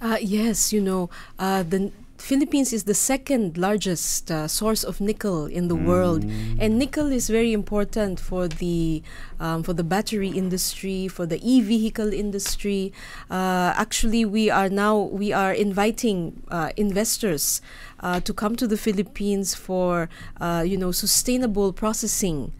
[0.00, 1.08] Uh, yes, you know,
[1.40, 6.24] uh, the Philippines is the second largest uh, source of nickel in the world,
[6.58, 9.02] and nickel is very important for the
[9.38, 12.92] um, for the battery industry, for the e-vehicle industry.
[13.30, 17.62] Uh, actually, we are now we are inviting uh, investors
[18.00, 20.08] uh, to come to the Philippines for
[20.40, 22.52] uh, you know sustainable processing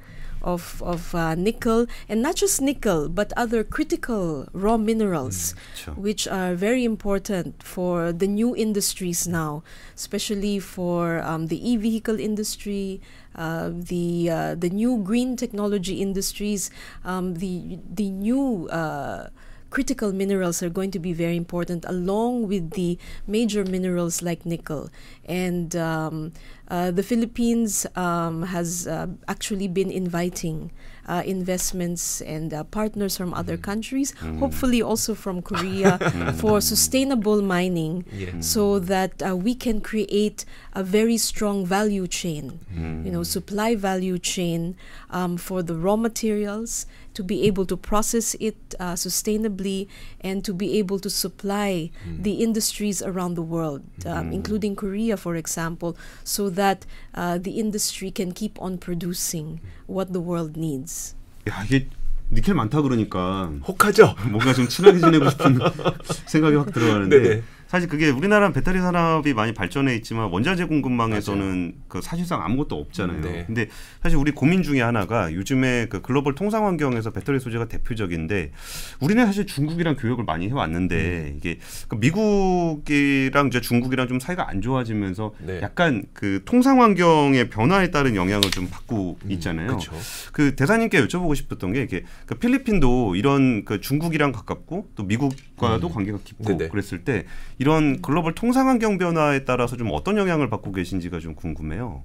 [0.49, 5.95] of, of uh, nickel, and not just nickel, but other critical raw minerals, mm, sure.
[5.95, 9.63] which are very important for the new industries now,
[9.95, 13.01] especially for um, the e vehicle industry.
[13.37, 16.71] Uh, the uh, the new green technology industries,
[17.05, 19.29] um, the the new uh,
[19.71, 24.91] critical minerals are going to be very important along with the major minerals like nickel.
[25.25, 26.33] And um,
[26.69, 30.71] uh, the Philippines um, has uh, actually been inviting
[31.09, 35.99] uh, investments and uh, partners from other countries, hopefully also from Korea,
[36.39, 38.43] for sustainable mining, 예.
[38.43, 44.19] so that uh, we can create a very strong value chain, you know, supply value
[44.19, 44.77] chain
[45.11, 46.85] um, for the raw materials
[47.18, 49.88] to be able to process it uh, sustainably
[50.22, 55.36] and to be able to supply the industries around the world, um, including Korea, for
[55.36, 61.16] example, so that uh, the industry can keep on producing what the world needs.
[61.50, 61.88] 야 이게
[62.32, 64.16] 니켈 많다 그러니까 혹하죠?
[64.32, 65.60] 뭔가 좀 친하게 지내고 싶은
[66.26, 67.44] 생각이 확 들어가는데 네네.
[67.69, 73.21] 사실 그게 우리나라 배터리 산업이 많이 발전해 있지만 원자재 공급망에서는 그 사실상 아무것도 없잖아요.
[73.21, 73.45] 네.
[73.47, 73.69] 근데
[74.03, 78.53] 사실 우리 고민 중에 하나가 요즘에 그 글로벌 통상 환경에서 배터리 소재가 대표적인데
[79.01, 80.51] 우리는 사실 중국이랑 교역을 많이 음.
[80.53, 85.61] 해왔는데 이게 그 미국이랑 이제 중국이랑 좀 사이가 안 좋아지면서 네.
[85.61, 89.67] 약간 그 통상 환경의 변화에 따른 영향을 좀 받고 있잖아요.
[89.67, 89.93] 그렇죠.
[90.33, 96.19] 그 대사님께 여쭤보고 싶었던 게 이게 그 필리핀도 이런 그 중국이랑 가깝고 또 미국과도 관계가
[96.25, 96.57] 깊고 음.
[96.57, 96.71] 네네.
[96.71, 97.27] 그랬을 때
[97.59, 102.05] 이런 글로벌 통상 환경 변화에 따라서 좀 어떤 영향을 받고 계신지가 좀 궁금해요.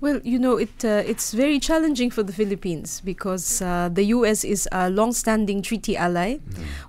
[0.00, 4.44] Well, you know, it uh, it's very challenging for the Philippines because uh, the U.S.
[4.44, 6.38] is a long-standing treaty ally,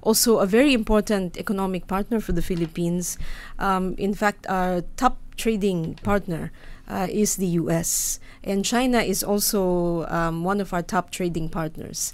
[0.01, 3.17] also a very important economic partner for the Philippines.
[3.59, 6.51] Um, in fact, our top trading partner
[6.87, 8.19] uh, is the U.S.
[8.43, 12.13] and China is also um, one of our top trading partners.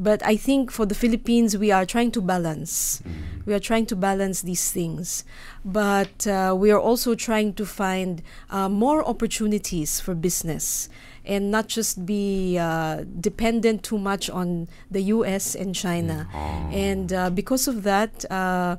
[0.00, 3.02] But I think for the Philippines, we are trying to balance.
[3.44, 5.24] We are trying to balance these things.
[5.62, 10.88] But uh, we are also trying to find uh, more opportunities for business.
[11.24, 15.54] and not just be uh, dependent too much on the U.S.
[15.54, 16.26] and China.
[16.72, 18.76] And uh, because of that, uh,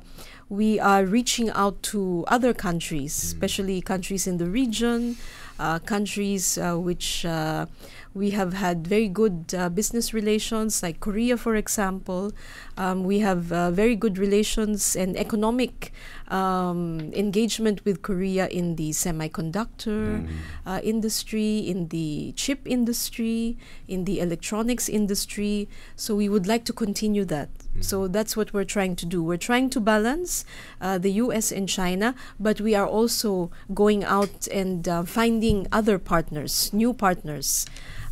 [0.48, 5.16] we are reaching out to other countries, especially countries in the region,
[5.58, 7.66] uh, countries uh, which uh,
[8.14, 12.32] we have had very good uh, business relations, like Korea, for example.
[12.76, 15.92] Um, we have uh, very good relations and economic
[16.28, 20.28] um, engagement with Korea in the semiconductor
[20.66, 23.56] uh, industry, in the chip industry,
[23.88, 25.68] in the electronics industry.
[25.96, 27.48] So we would like to continue that.
[27.80, 29.22] So that's what we're trying to do.
[29.22, 30.44] We're trying to balance
[30.80, 35.98] uh, the US and China, but we are also going out and uh, finding other
[35.98, 37.66] partners, new partners.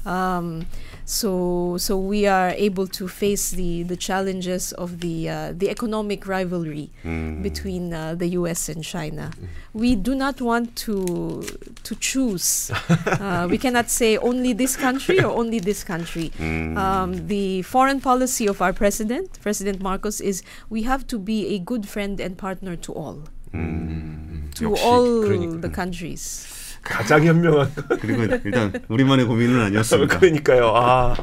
[0.07, 0.67] Um,
[1.05, 6.27] so so we are able to face the, the challenges of the uh, the economic
[6.27, 7.43] rivalry mm.
[7.43, 8.69] between uh, the U.S.
[8.69, 9.33] and China.
[9.35, 9.49] Mm.
[9.73, 11.43] We do not want to
[11.83, 12.71] to choose.
[13.07, 16.31] uh, we cannot say only this country or only this country.
[16.39, 16.77] Mm.
[16.77, 21.59] Um, the foreign policy of our president, President Marcos, is we have to be a
[21.59, 24.55] good friend and partner to all, mm.
[24.55, 25.23] to all
[25.59, 26.60] the countries.
[26.83, 30.19] 가장 현명한 그리고 일단 우리만의 고민은 아니었습니다.
[30.19, 30.73] 그러니까요.
[30.75, 31.15] 아,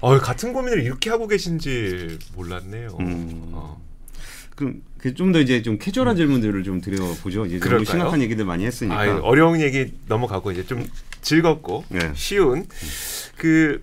[0.00, 2.96] 어, 같은 고민을 이렇게 하고 계신지 몰랐네요.
[3.00, 3.50] 음.
[3.52, 3.82] 어.
[4.56, 4.82] 그럼
[5.16, 7.44] 좀 더 이제 좀 캐주얼한 질문들을 좀 드려보죠.
[7.46, 7.84] 이제 너무 그럴까요?
[7.84, 8.98] 심각한 얘기들 많이 했으니까.
[8.98, 10.86] 아, 어려운 얘기 넘어가고 이제 좀
[11.20, 12.12] 즐겁고 네.
[12.14, 12.66] 쉬운
[13.36, 13.82] 그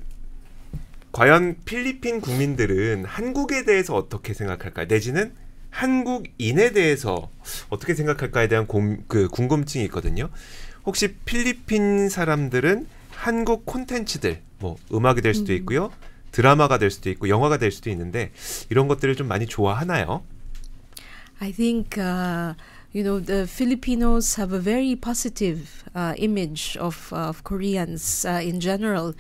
[1.12, 4.86] 과연 필리핀 국민들은 한국에 대해서 어떻게 생각할까?
[4.86, 5.34] 내지는
[5.70, 7.30] 한국인에 대해서
[7.70, 10.30] 어떻게 생각할까에 대한 곰, 그 궁금증이 있거든요.
[10.86, 15.92] 혹시 필리핀 사람들은 한국 콘텐츠들 뭐 음악이 될 수도 있고요.
[16.32, 18.32] 드라마가 될 수도 있고 영화가 될 수도 있는데
[18.70, 20.24] 이런 것들을 좀 많이 좋아하나요?
[21.40, 22.54] I think uh,
[22.94, 28.60] you know the Filipinos have a very positive uh, image of of Koreans uh, in
[28.60, 29.14] general,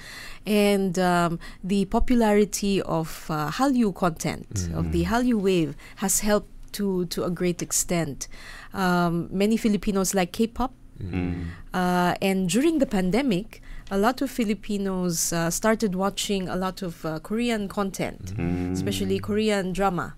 [0.45, 7.05] and um, the popularity of uh, Hallyu content of the Hallyu wave has helped to
[7.05, 8.27] to a great extent.
[8.73, 10.71] Um, many Filipinos like K-pop.
[11.01, 11.51] 음.
[11.73, 17.05] Uh, and during the pandemic, a lot of Filipinos uh, started watching a lot of
[17.05, 18.33] uh, Korean content,
[18.71, 20.15] especially Korean drama,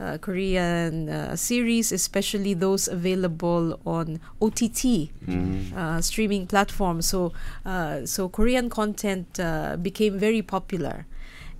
[0.00, 5.10] uh, Korean uh, series, especially those available on OTT
[5.76, 7.06] uh, streaming platforms.
[7.06, 7.32] So,
[7.66, 11.06] uh, so Korean content uh, became very popular.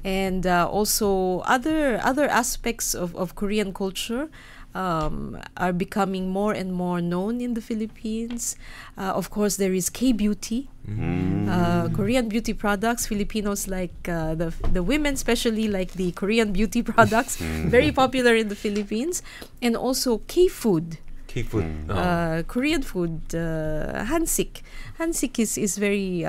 [0.03, 4.31] And uh, also other other aspects of, of Korean culture
[4.75, 8.57] um, are becoming more and more known in the Philippines.
[8.97, 11.49] Uh, of course, there is K Beauty, uh, mm.
[11.49, 13.07] uh, Korean beauty products.
[13.07, 17.67] Filipinos like uh, the the women, especially like the Korean beauty products, mm.
[17.71, 19.23] very popular in the Philippines,
[19.63, 20.99] and also K food.
[21.27, 21.63] K food.
[21.63, 21.91] Mm.
[21.91, 22.43] Uh, oh.
[22.47, 24.63] Korean food, uh, hansik.
[24.99, 26.27] Hansik is is very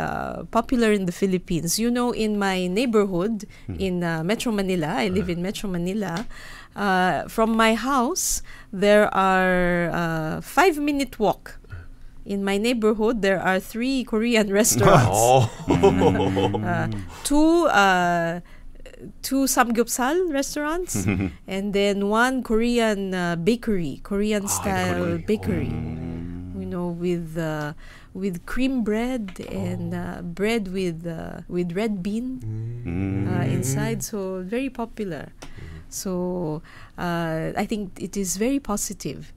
[0.53, 1.77] popular in the Philippines.
[1.81, 3.81] You know, in my neighborhood mm.
[3.81, 5.37] in Metro Manila, I live uh-huh.
[5.37, 6.25] in Metro Manila.
[6.75, 11.59] Uh, from my house, there are uh, five minute walk.
[12.25, 15.09] In my neighborhood, there are three Korean restaurants.
[15.11, 15.49] 어.
[16.63, 16.87] uh,
[17.23, 18.39] two uh,
[19.21, 21.05] two samgyeopsal restaurants
[21.47, 25.73] and then one Korean uh, bakery, Korean style bakery.
[26.61, 27.73] You know, with uh,
[28.13, 32.39] with cream bread and uh, bread with uh, with red bean
[32.85, 33.27] 음.
[33.27, 34.03] uh, inside.
[34.03, 35.33] So very popular.
[35.90, 36.62] So
[36.98, 39.32] uh, I think it is very positive,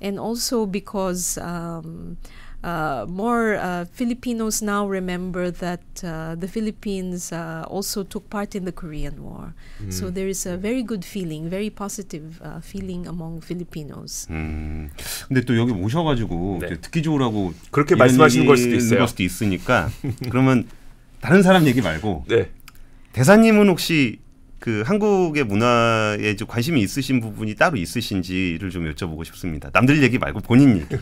[0.00, 1.38] and also because.
[1.38, 2.16] Um,
[2.64, 8.64] uh, more uh, Filipinos now remember that uh, the Philippines uh, also took part in
[8.64, 9.54] the Korean War.
[9.90, 14.26] So there is a very good feeling, very positive uh, feeling among Filipinos.
[14.30, 14.90] 음.
[15.28, 16.66] 근데 또 여기 모셔가지고 네.
[16.66, 18.98] 이제 듣기 좋으라고 그렇게 이런 말씀하시는 걸 수도 얘기 있어요.
[18.98, 19.88] 걸 수도 있으니까
[20.28, 20.66] 그러면
[21.20, 22.50] 다른 사람 얘기 말고 네.
[23.12, 24.18] 대사님은 혹시
[24.63, 29.69] 그 한국의 문화에 좀 관심이 있으신 부분이 따로 있으신지를 좀 여쭤보고 싶습니다.
[29.73, 30.95] 남들 얘기 말고 본인 얘기.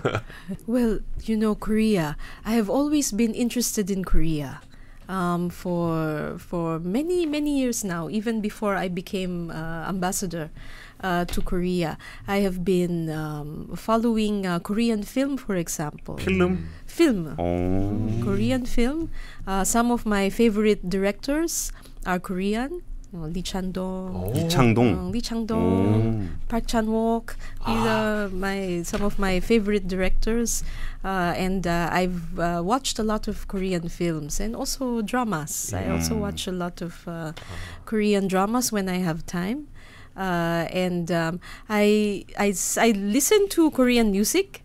[0.68, 2.16] Well, you know, Korea.
[2.44, 4.62] I have always been interested in Korea.
[5.08, 10.50] Um, for for many many years now, even before I became uh, ambassador
[11.04, 16.16] uh, to Korea, I have been um, following uh, Korean film, for example.
[16.18, 16.66] 필름.
[16.88, 17.36] Film.
[17.38, 18.24] 어.
[18.26, 19.12] Korean film.
[19.46, 21.72] Uh, some of my favorite directors
[22.08, 22.82] are Korean.
[23.15, 24.33] Uh, Lee Chan-dong, 오.
[24.35, 24.79] 이창동.
[24.93, 26.49] uh, Lee Chang-dong, 오.
[26.49, 27.37] Park Chan-wook.
[27.65, 30.65] These are my some of my favorite directors,
[31.05, 35.73] uh, and uh, I've uh, watched a lot of Korean films and also dramas.
[35.73, 37.33] I also watch a lot of uh,
[37.87, 39.69] Korean dramas when I have time,
[40.19, 41.41] uh, and um,
[41.71, 44.63] I, I s- I listen to Korean music.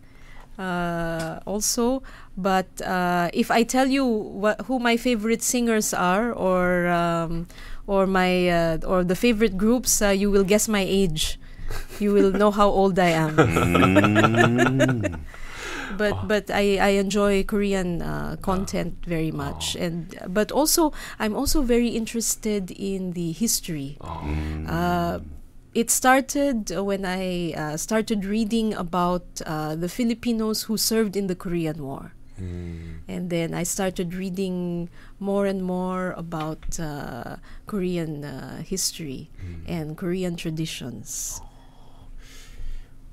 [0.60, 2.04] uh, also.
[2.38, 7.48] But uh, if I tell you what, who my favorite singers are, or um,
[7.87, 11.39] or my uh, or the favorite groups, uh, you will guess my age.
[11.99, 13.37] You will know how old I am.
[13.37, 15.19] 음.
[15.97, 21.63] but but I, I enjoy Korean uh, content very much, and but also I'm also
[21.63, 23.99] very interested in the history.
[24.69, 25.21] Uh,
[25.75, 31.27] it started uh, when I uh, started reading about uh, the Filipinos who served in
[31.27, 32.16] the Korean War.
[32.41, 33.01] 음.
[33.09, 34.89] And then I started reading
[35.21, 39.29] more and more about uh, Korean uh, history
[39.69, 41.41] and Korean traditions.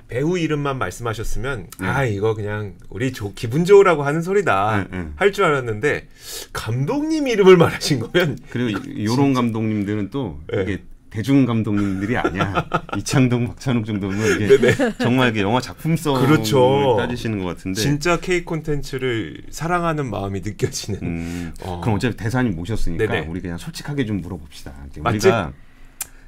[0.10, 5.10] 배우 이름만 말씀하셨으면 아 이거 그냥 우리 조, 기분 좋으라고 하는 소리다 네, 네.
[5.16, 6.08] 할줄 알았는데
[6.52, 10.62] 감독님 이름을 말하신 거면 그리고 이- 요런 감독님들은 또 네.
[10.64, 10.84] 이게
[11.14, 12.68] 대중 감독님들이 아니야.
[12.98, 16.96] 이창동, 박찬욱 정도면 이게 정말 이게 영화 작품성을 그렇죠.
[16.98, 17.80] 따지시는 것 같은데.
[17.80, 21.82] 진짜 K 콘텐츠를 사랑하는 마음이 느껴지는 음, 어.
[21.82, 23.28] 그럼 어차피 대사님 모셨으니까 네네.
[23.28, 24.74] 우리 그냥 솔직하게 좀 물어봅시다.
[24.98, 25.54] 우리가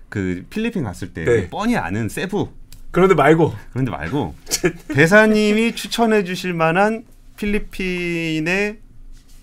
[0.10, 1.50] 그 필리핀 갔을 때 네.
[1.50, 2.50] 뻔히 아는 세부
[2.92, 4.36] 그런데 말고 그런데 말고
[4.94, 7.06] 대사님이 추천해 주실 만한
[7.38, 8.78] 필리핀의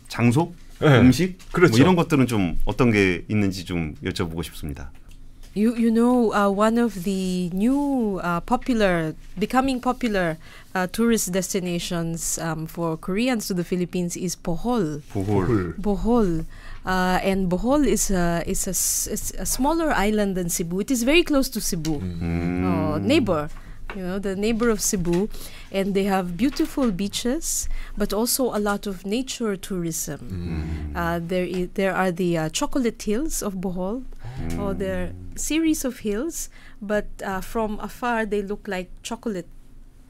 [0.06, 1.00] 장소, 네.
[1.00, 1.72] 음식 그렇죠.
[1.72, 4.92] 뭐 이런 것들은 좀 어떤 게 있는지 좀 여쭤보고 싶습니다.
[5.54, 10.38] You you know uh, one of the new uh, popular becoming popular
[10.74, 15.02] uh, tourist destinations um, for Koreans to the Philippines is Bohol.
[15.12, 15.74] Bohol.
[15.76, 16.46] Bohol.
[16.86, 18.72] Uh, and Bohol is a is a,
[19.12, 20.80] is a smaller island than Cebu.
[20.80, 22.64] It is very close to Cebu, mm.
[22.64, 23.50] Oh, neighbor
[23.94, 25.28] you know, the neighbor of Cebu,
[25.70, 30.16] and they have beautiful beaches, but also a lot of nature tourism.
[30.32, 30.96] Mm.
[30.96, 34.02] Uh, there, I- there are the uh, chocolate hills of Bohol,
[34.38, 34.58] mm.
[34.58, 34.78] or hmm.
[34.78, 36.48] their series of hills,
[36.80, 39.48] but uh, from afar they look like chocolate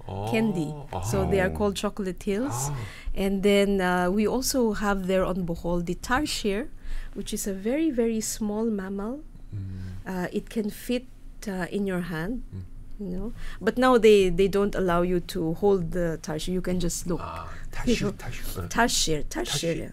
[0.09, 0.31] oh.
[0.31, 0.75] candy.
[0.93, 1.03] Oh.
[1.03, 1.57] So they are oh.
[1.57, 2.70] called chocolate hills.
[2.70, 2.77] Oh.
[2.77, 2.85] Ah.
[3.14, 6.68] And then uh, we also have there on Bohol the tarsier,
[7.14, 9.23] which is a very very small mammal.
[9.55, 9.68] Mm.
[10.07, 11.07] Uh, it can fit
[11.47, 12.43] uh, in your hand.
[12.55, 12.62] Mm.
[13.01, 16.53] You know, but now they, they don't allow you to hold the tarsier.
[16.53, 17.18] You can just look.
[17.20, 19.93] Ah, tarsier, tarsier, tarsier, tarsier, tarsier.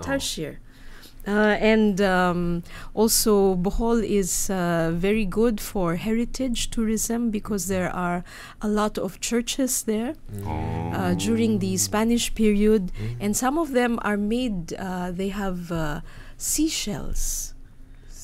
[0.00, 0.04] Oh.
[0.04, 0.56] tarsier.
[1.28, 2.62] Uh, and um,
[2.94, 8.24] also, Bohol is uh, very good for heritage tourism because there are
[8.62, 10.94] a lot of churches there 어.
[10.94, 14.72] uh, during the Spanish period, and some of them are made.
[14.78, 16.00] Uh, they have uh,
[16.38, 17.52] seashells,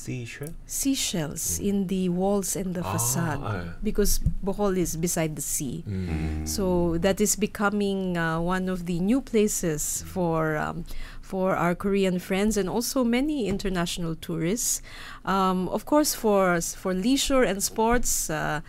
[0.04, 1.68] Seashells, Seashells mm.
[1.68, 5.82] in the walls and the ah, facade because Bohol is beside the sea.
[5.88, 6.46] Mm.
[6.46, 10.84] So that is becoming uh, one of the new places for um,
[11.22, 14.82] for our Korean friends and also many international tourists.
[15.24, 18.28] Um, of course, for for leisure and sports.
[18.28, 18.60] Uh,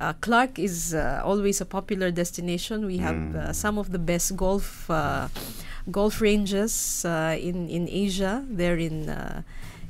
[0.00, 2.86] uh, Clark is uh, always a popular destination.
[2.86, 3.34] We have mm.
[3.34, 5.28] uh, some of the best golf uh,
[5.90, 8.44] golf ranges uh, in in Asia.
[8.48, 9.42] They're in uh,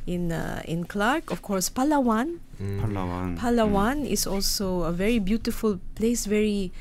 [0.06, 1.30] in uh, in Clark.
[1.30, 2.40] Of course, Palawan.
[2.60, 2.80] Mm.
[2.80, 3.28] Palawan.
[3.38, 4.10] Palawan mm.
[4.10, 6.26] is also a very beautiful place.
[6.26, 6.72] Very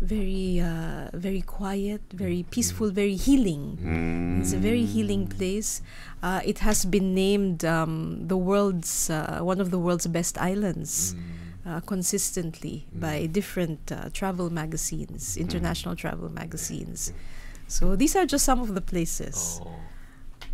[0.00, 2.50] very uh, very quiet, very mm.
[2.50, 3.78] peaceful, very healing.
[3.80, 4.40] Mm.
[4.40, 5.82] It's a very healing place.
[6.22, 11.14] Uh, it has been named um, the world's uh, one of the world's best islands.
[11.14, 11.40] Mm.
[11.60, 13.00] Uh, consistently mm.
[13.00, 15.42] by different uh, travel magazines, mm.
[15.42, 17.12] international travel magazines.
[17.12, 17.70] Mm.
[17.70, 19.60] So these are just some of the places.
[19.62, 19.70] Oh.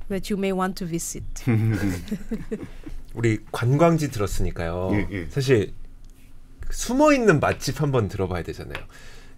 [0.09, 1.25] That you may want to visit.
[3.15, 4.91] 우리 관광지 들었으니까요.
[4.93, 5.27] 예, 예.
[5.31, 5.73] 사실
[6.71, 8.85] 숨어 있는 맛집 한번 들어봐야 되잖아요.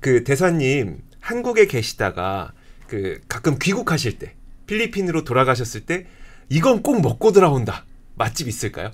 [0.01, 2.53] 그 대사님 한국에 계시다가
[2.87, 4.35] 그 가끔 귀국하실 때
[4.66, 6.07] 필리핀으로 돌아가셨을 때
[6.49, 8.91] 이건 꼭 먹고 돌아온다 맛집 있을까요?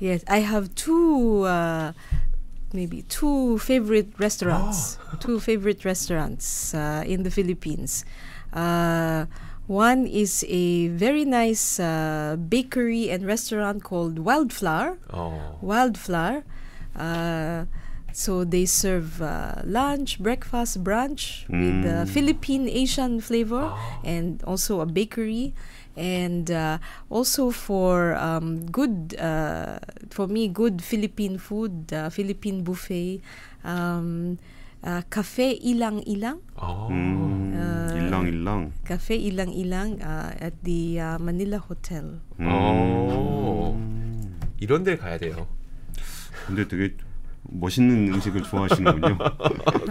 [0.00, 1.92] Yes, I have two, uh,
[2.72, 4.98] maybe two favorite restaurants.
[5.20, 8.04] Two favorite restaurants uh, in the Philippines.
[8.52, 9.26] Uh,
[9.66, 14.98] one is a very nice uh, bakery and restaurant called Wildflour.
[15.12, 15.58] 어.
[15.62, 16.44] Wildflour.
[16.96, 17.64] Uh,
[18.12, 22.08] so they serve uh, lunch, breakfast, brunch with uh, Mm.
[22.08, 23.98] Philippine Asian flavor Ah.
[24.04, 25.54] and also a bakery.
[25.96, 29.78] And uh, also for um, good, uh,
[30.10, 33.20] for me, good Philippine food, uh, Philippine buffet,
[33.64, 34.38] um,
[34.86, 36.40] uh, Cafe Ilang Ilang.
[36.56, 36.88] 어.
[36.90, 37.52] 음.
[37.56, 37.96] 어.
[37.96, 38.72] 일랑일랑.
[38.86, 42.20] Cafe Ilang Ilang uh, at the uh, Manila Hotel.
[42.38, 43.74] 어.
[44.60, 45.46] 이런 데 가야 돼요.
[46.46, 46.94] 근데 되게
[47.42, 49.18] 멋있는 음식을 좋아하시는군요.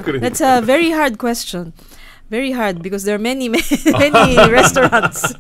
[0.04, 0.30] 그러니까.
[0.30, 1.74] That's a very hard question.
[2.34, 5.38] Very hard because there are many many restaurants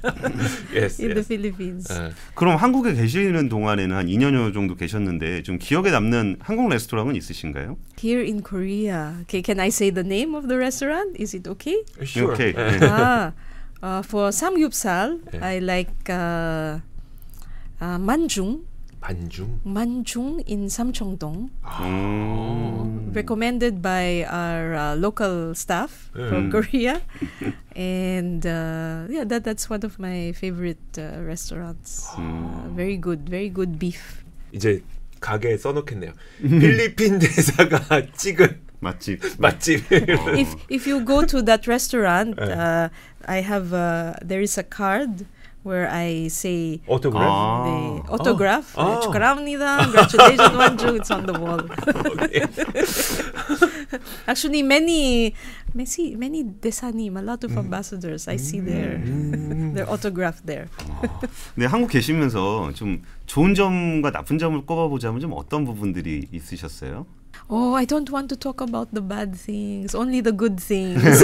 [0.70, 1.28] yes, in the yes.
[1.28, 1.90] Philippines.
[1.90, 2.14] 예.
[2.36, 7.78] 그럼 한국에 계시는 동안에는 한 2년여 정도 계셨는데 좀 기억에 남는 한국 레스토랑은 있으신가요?
[7.98, 11.18] Here in Korea, okay, can I say the name of the restaurant?
[11.18, 11.82] Is it okay?
[12.06, 12.38] Sure.
[12.38, 12.54] 예.
[12.54, 12.80] 네.
[12.86, 13.34] ah,
[13.82, 15.42] uh, for samgyeopsal, Yeah.
[15.42, 16.78] I like uh,
[17.82, 18.70] uh, manjung.
[19.03, 19.61] 반중.
[19.65, 23.15] Manjung in Samcheongdong, 음.
[23.15, 26.53] recommended by our uh, local staff from Mm.
[26.53, 27.01] Korea,
[27.77, 32.09] and uh, yeah, that that's one of my favorite uh, restaurants.
[32.17, 34.25] Uh, very good, very good beef.
[34.53, 34.83] 이제
[35.21, 36.13] 가게에 써놓겠네요.
[36.43, 39.21] 필리핀 대사가 찍은 맛집.
[39.39, 39.83] 맛집.
[39.91, 42.89] If if you go to that restaurant, Yeah.
[42.89, 42.89] uh,
[43.27, 45.27] I have uh, there is a card
[45.64, 47.26] where I say 오토그래프.
[47.26, 47.64] 아.
[47.66, 48.76] the autograph.
[48.78, 49.00] Ah.
[49.02, 49.78] 축하합니다.
[49.84, 51.00] Congratulations, Manju.
[51.00, 51.64] It's on the wall.
[54.28, 55.34] Actually, many,
[55.74, 59.00] many, many desanim, a lot of ambassadors I see there.
[59.74, 60.68] Their autograph there.
[61.56, 67.06] 네, 한국 계시면서 좀 좋은 점과 나쁜 점을 꼽아보자면 좀 어떤 부분들이 있으셨어요?
[67.50, 71.22] Oh, I don't want to talk about the bad things, only the good things.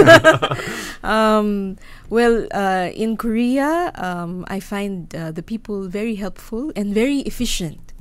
[1.02, 1.76] um,
[2.10, 7.92] well, uh, in Korea, um, I find uh, the people very helpful and very efficient.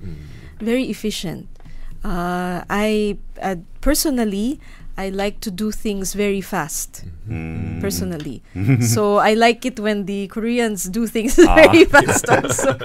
[0.60, 1.48] Very efficient.
[2.04, 4.60] Uh, I uh, personally,
[5.00, 7.08] I like to do things very fast.
[7.32, 7.80] 음.
[7.80, 8.42] Personally,
[8.84, 11.56] so I like it when the Koreans do things Ah.
[11.56, 12.28] very fast.
[12.28, 12.76] Also,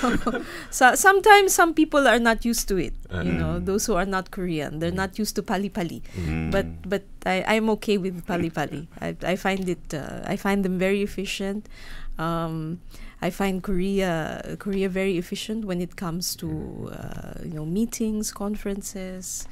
[0.70, 2.94] so sometimes some people are not used to it.
[3.12, 3.66] You know, Mm.
[3.68, 6.00] those who are not Korean, they're not used to pali pali.
[6.16, 6.48] 음.
[6.50, 8.88] But but I, I'm okay with pali pali.
[9.04, 11.68] I, I find it uh, I find them very efficient.
[12.16, 12.80] Um,
[13.20, 16.48] I find Korea Korea very efficient when it comes to
[16.88, 19.44] uh, you know meetings, conferences,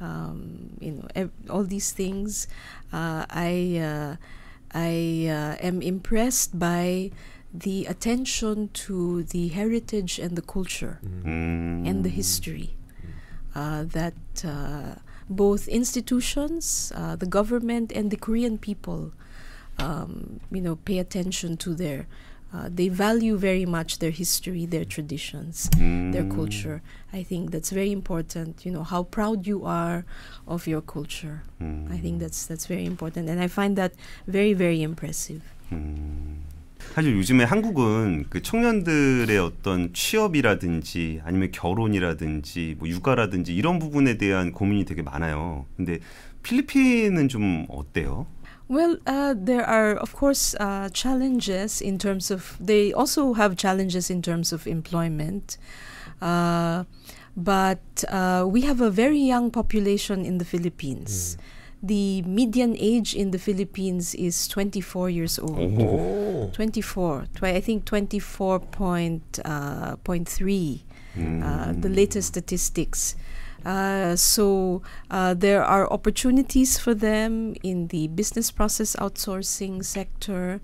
[0.00, 2.46] um, you know ev- all these things.
[2.92, 4.16] Uh, I uh,
[4.72, 7.10] I uh, am impressed by
[7.52, 11.86] the attention to the heritage and the culture 음.
[11.86, 12.76] and the history
[13.54, 14.96] uh, that uh,
[15.28, 19.12] both institutions, uh, the government, and the Korean people,
[19.78, 22.06] um, you know, pay attention to their.
[22.50, 26.34] Uh, they value very much their history, their traditions, their 음.
[26.34, 26.80] culture.
[27.12, 28.64] I think that's very important.
[28.64, 30.04] You know how proud you are
[30.46, 31.42] of your culture.
[31.60, 31.86] 음.
[31.90, 33.92] I think that's that's very important, and I find that
[34.26, 35.42] very very impressive.
[35.72, 36.40] 음.
[36.94, 44.86] 사실 요즘에 한국은 그 청년들의 어떤 취업이라든지 아니면 결혼이라든지 뭐 육아라든지 이런 부분에 대한 고민이
[44.86, 45.66] 되게 많아요.
[45.76, 45.98] 근데
[46.42, 48.26] 필리핀은 좀 어때요?
[48.68, 54.10] Well, uh, there are, of course, uh, challenges in terms of, they also have challenges
[54.10, 55.56] in terms of employment.
[56.20, 56.84] Uh,
[57.36, 61.38] but uh, we have a very young population in the Philippines.
[61.82, 65.58] The median age in the Philippines is 24 years old.
[65.80, 66.50] 오.
[66.52, 70.82] 24, tw- I think 24.3, uh, point three,
[71.16, 73.14] uh, the latest statistics.
[73.64, 80.60] Uh, so uh, there are opportunities for them in the business process outsourcing sector,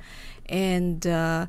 [0.47, 1.47] and uh,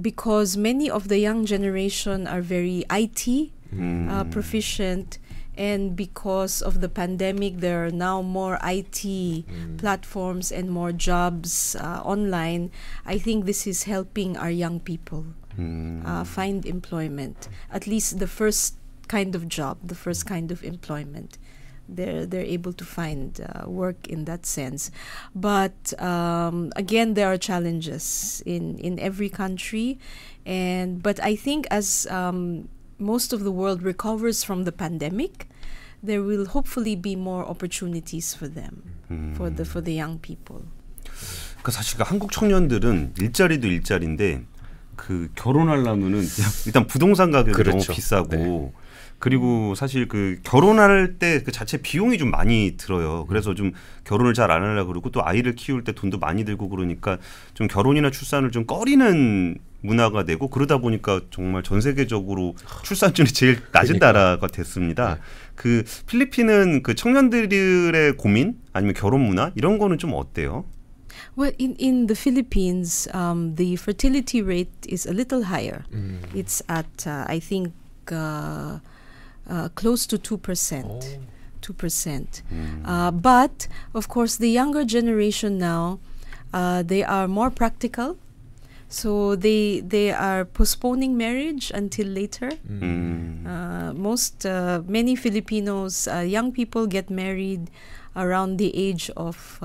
[0.00, 4.10] because many of the young generation are very IT 음.
[4.10, 5.18] uh, proficient,
[5.56, 9.44] and because of the pandemic, there are now more IT
[9.78, 12.70] platforms and more jobs uh, online.
[13.06, 15.26] I think this is helping our young people
[15.58, 16.02] 음.
[16.04, 21.37] uh, find employment, at least the first kind of job, the first kind of employment.
[21.89, 24.91] They're they're able to find uh, work in that sense,
[25.33, 29.97] but um, again, there are challenges in in every country,
[30.45, 32.67] and but I think as um,
[32.99, 35.47] most of the world recovers from the pandemic,
[36.03, 39.37] there will hopefully be more opportunities for them, 음.
[39.37, 40.67] for the for the young people.
[41.63, 44.43] 그 사실 그 한국 청년들은 일자리도 일자리인데
[44.95, 46.23] 그 결혼하려면은
[46.65, 47.79] 일단 부동산 가격이 그렇죠.
[47.79, 48.73] 너무 비싸고 네.
[49.22, 53.24] 그리고 사실 그 결혼할 때 그 자체 비용이 좀 많이 들어요.
[53.28, 53.72] 그래서 좀
[54.04, 57.18] 결혼을 잘 안 하려고 그러고 또 아이를 키울 때 돈도 많이 들고 그러니까
[57.54, 63.98] 좀 결혼이나 출산을 좀 꺼리는 문화가 되고 그러다 보니까 정말 전 세계적으로 출산율이 제일 낮은
[63.98, 64.12] 그러니까.
[64.12, 65.18] 나라가 됐습니다.
[65.54, 70.64] 그 필리핀은 그 청년들의 고민 아니면 결혼 문화 이런 거는 좀 어때요?
[71.38, 75.84] Well, in, in the Philippines, um, the fertility rate is a little higher.
[75.92, 76.20] 음.
[76.34, 77.72] It's at, uh, I think,
[78.10, 78.80] uh,
[79.48, 80.84] Uh, close to 2%.
[80.88, 81.00] Oh.
[81.62, 82.42] 2%.
[82.52, 82.82] Mm.
[82.84, 85.98] Uh, but of course, the younger generation now,
[86.52, 88.18] uh, they are more practical.
[88.88, 92.50] So they they are postponing marriage until later.
[92.68, 93.96] Mm.
[93.96, 97.70] most uh, many Filipinos young people get married
[98.14, 99.58] around the age of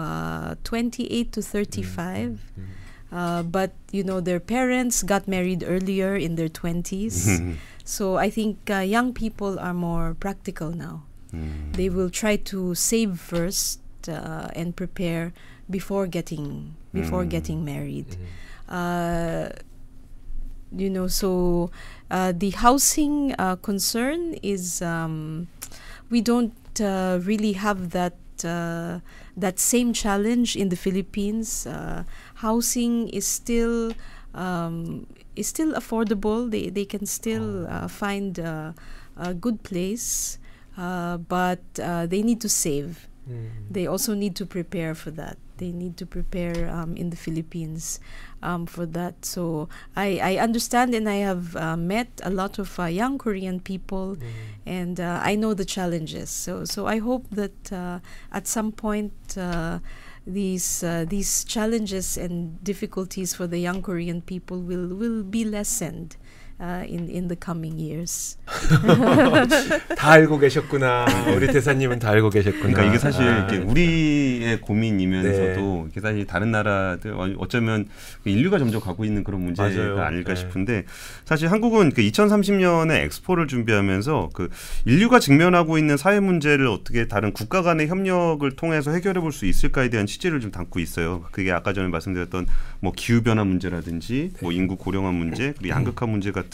[0.64, 2.40] 28 to 35.
[3.12, 3.52] Mm.
[3.52, 7.28] but you know their parents got married earlier in their 20s.
[7.88, 11.08] so I think uh, young people are more practical now.
[11.32, 11.72] 음.
[11.72, 13.80] They will try to save first
[14.12, 15.32] uh, and prepare
[15.72, 17.30] before getting before Mm.
[17.30, 18.18] getting married.
[18.68, 19.56] Uh,
[20.76, 21.72] you know, so
[22.12, 25.48] uh, the housing uh, concern is um,
[26.10, 29.00] we don't uh, really have that uh,
[29.36, 31.66] that same challenge in the Philippines.
[31.66, 32.04] Uh,
[32.44, 33.94] housing is still
[34.38, 36.50] um, is still affordable.
[36.54, 38.72] They they can still uh, find uh,
[39.18, 40.38] a good place,
[40.78, 43.08] uh, but uh, they need to save.
[43.76, 45.36] They also need to prepare for that.
[45.58, 48.00] They need to prepare um, in the Philippines
[48.42, 49.26] um, for that.
[49.26, 49.68] So
[49.98, 54.16] I, I understand and I have uh, met a lot of uh, young Korean people,
[54.66, 56.30] and uh, I know the challenges.
[56.30, 58.00] So so I hope that uh,
[58.32, 59.14] at some point.
[60.28, 66.18] These uh, these challenges and difficulties for the young Korean people will will be lessened
[66.60, 68.38] uh, in in the coming years.
[69.98, 71.06] 다 알고 계셨구나.
[71.36, 72.64] 우리 대사님은 다 알고 계셨구나.
[72.74, 75.88] 그러니까 이게 사실 아, 이렇게 우리의 고민이면서도 네.
[75.92, 77.88] 이게 사실 다른 나라들 어- 어쩌면
[78.26, 80.00] 인류가 점점 가고 있는 그런 문제가 맞아요.
[80.02, 80.40] 아닐까 네.
[80.40, 80.86] 싶은데
[81.26, 84.50] 사실 한국은 그 2030년에 엑스포를 준비하면서 그
[84.86, 89.90] 인류가 직면하고 있는 사회 문제를 어떻게 다른 국가 간의 협력을 통해서 해결해 볼 수 있을까에
[89.90, 91.24] 대한 취지를 좀 담고 있어요.
[91.32, 92.48] 그게 아까 전에 말씀드렸던
[92.80, 96.47] 뭐 기후 변화 문제라든지 뭐 인구 고령화 문제 그리고 양극화 문제 같은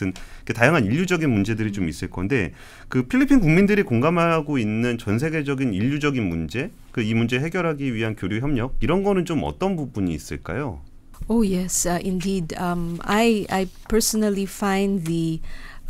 [0.46, 2.54] 그 다양한 인류적인 문제들이 좀 있을 건데
[2.90, 8.40] 그 필리핀 국민들이 공감하고 있는 전 세계적인 인류적인 문제 그 이 문제 해결하기 위한 교류
[8.40, 10.80] 협력 이런 거는 좀 어떤 부분이 있을까요?
[11.30, 12.54] Oh yes, uh, indeed.
[12.58, 15.40] Um, I I personally find the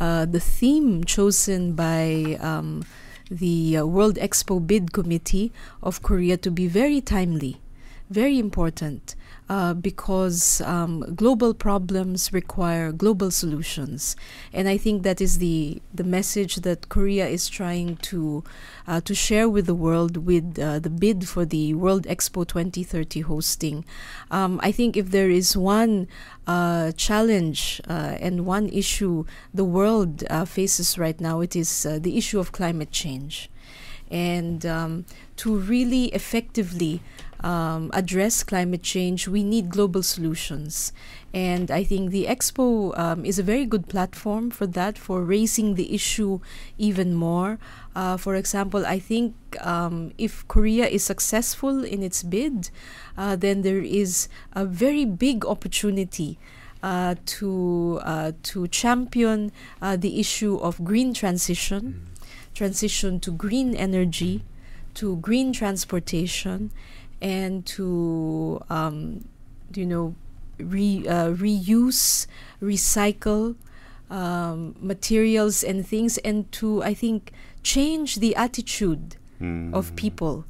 [0.00, 2.82] uh, the theme chosen by um,
[3.30, 5.50] the uh, World Expo Bid Committee
[5.82, 7.58] of Korea to be very timely,
[8.10, 9.16] very important.
[9.46, 14.16] Uh, because um, global problems require global solutions,
[14.54, 18.42] and I think that is the the message that Korea is trying to
[18.88, 23.20] uh, to share with the world with uh, the bid for the World Expo 2030
[23.20, 23.84] hosting.
[24.30, 26.08] Um, I think if there is one
[26.46, 32.16] uh, challenge uh, and one issue the world uh, faces right now, it is the
[32.16, 33.50] issue of climate change.
[34.10, 37.02] And um, to really effectively
[37.44, 40.92] um, address climate change, we need global solutions.
[41.34, 45.74] And I think the expo um, is a very good platform for that, for raising
[45.74, 46.40] the issue
[46.78, 47.58] even more.
[47.94, 52.70] Uh, for example, I think um, if Korea is successful in its bid,
[53.18, 56.38] uh, then there is a very big opportunity
[56.82, 62.06] uh, to uh, to champion uh, the issue of green transition,
[62.54, 64.44] transition to green energy,
[64.94, 66.70] to green transportation,
[67.24, 69.24] and to um,
[69.74, 70.14] you know
[70.58, 72.26] re, uh, reuse,
[72.62, 73.56] recycle
[74.10, 79.72] um, materials and things, and to I think change the attitude 음.
[79.72, 80.44] of people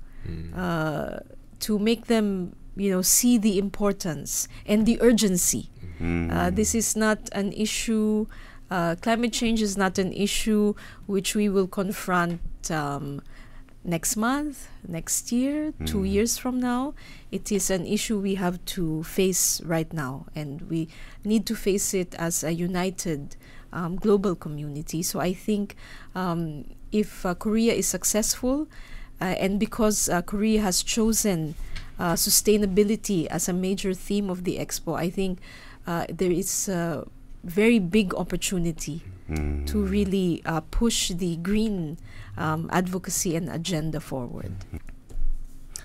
[0.56, 1.20] uh,
[1.60, 5.70] to make them you know see the importance and the urgency.
[6.00, 6.28] 음.
[6.28, 8.26] Uh, this is not an issue.
[8.68, 10.74] Uh, climate change is not an issue
[11.06, 12.40] which we will confront
[12.72, 13.22] um,
[13.84, 16.10] next month, next year, two Mm.
[16.12, 16.94] years from now.
[17.30, 20.88] It is an issue we have to face right now, and we
[21.24, 23.36] need to face it as a united
[23.72, 25.02] um, global community.
[25.02, 25.76] So I think
[26.14, 28.68] um, if uh, Korea is successful,
[29.20, 31.54] uh, and because uh, Korea has chosen
[31.98, 35.40] uh, sustainability as a major theme of the expo, I think
[35.86, 37.04] uh, there is a
[37.42, 39.64] very big opportunity 음.
[39.66, 41.96] to really uh, push the green
[42.36, 44.54] um, advocacy and agenda forward.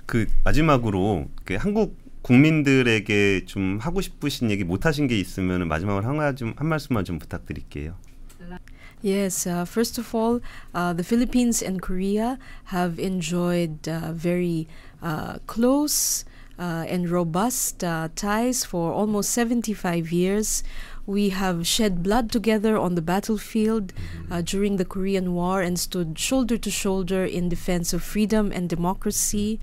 [0.05, 6.33] 그 마지막으로 그 한국 국민들에게 좀 하고 싶으신 얘기 못 하신 게 있으면 마지막으로 하나
[6.33, 7.95] 좀한 말씀만 좀 부탁드릴게요.
[9.01, 10.41] Yes, uh, first of all,
[10.75, 14.67] uh, the Philippines and Korea have enjoyed uh, very
[15.01, 16.25] uh, close
[16.59, 20.61] uh, and robust uh, ties for almost 75 years.
[21.05, 23.93] We have shed blood together on the battlefield
[24.29, 28.69] uh, during the Korean War and stood shoulder to shoulder in defense of freedom and
[28.69, 29.59] democracy.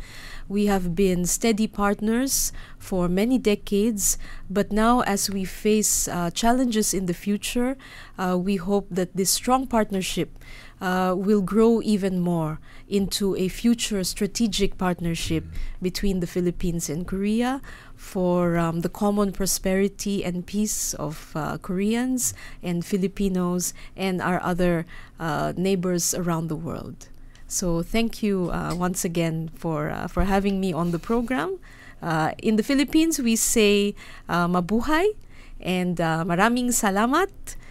[0.48, 4.18] We have been steady partners for many decades,
[4.50, 7.76] but now, as we face uh, challenges in the future,
[8.18, 10.38] uh, we hope that this strong partnership
[10.80, 12.58] uh, will grow even more
[12.88, 15.44] into a future strategic partnership
[15.80, 17.60] between the Philippines and Korea
[17.96, 24.86] for um, the common prosperity and peace of uh, Koreans and Filipinos and our other
[25.18, 27.08] uh, neighbors around the world.
[27.48, 31.58] So thank you uh, once again for uh, for having me on the program.
[32.02, 33.94] Uh, in the Philippines, we say
[34.28, 35.14] uh, mabuhay
[35.62, 37.30] and maraming salamat.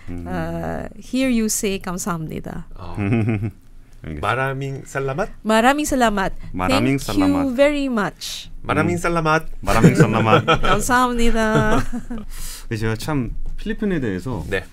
[0.09, 2.67] Uh, here you say 감사합니다.
[2.75, 2.95] 어,
[4.05, 4.21] 알겠습니다.
[4.21, 5.29] 마라밍 살라맛?
[5.43, 6.33] Maraming salamat.
[6.53, 7.55] Maraming Thank you salamat.
[7.55, 8.51] very much.
[8.61, 9.45] 마라밍 살라맛.
[9.61, 10.45] 마라밍 살라만.
[10.61, 11.79] 감사합니다.
[12.69, 14.63] 근데 제가 참 필리핀에 대해서 네.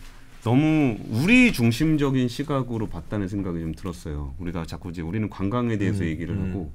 [0.43, 4.35] 너무 우리 중심적인 시각으로 봤다는 생각이 좀 들었어요.
[4.39, 6.72] 우리가 자꾸 이제 우리는 관광에 대해서 음, 얘기를 음, 하고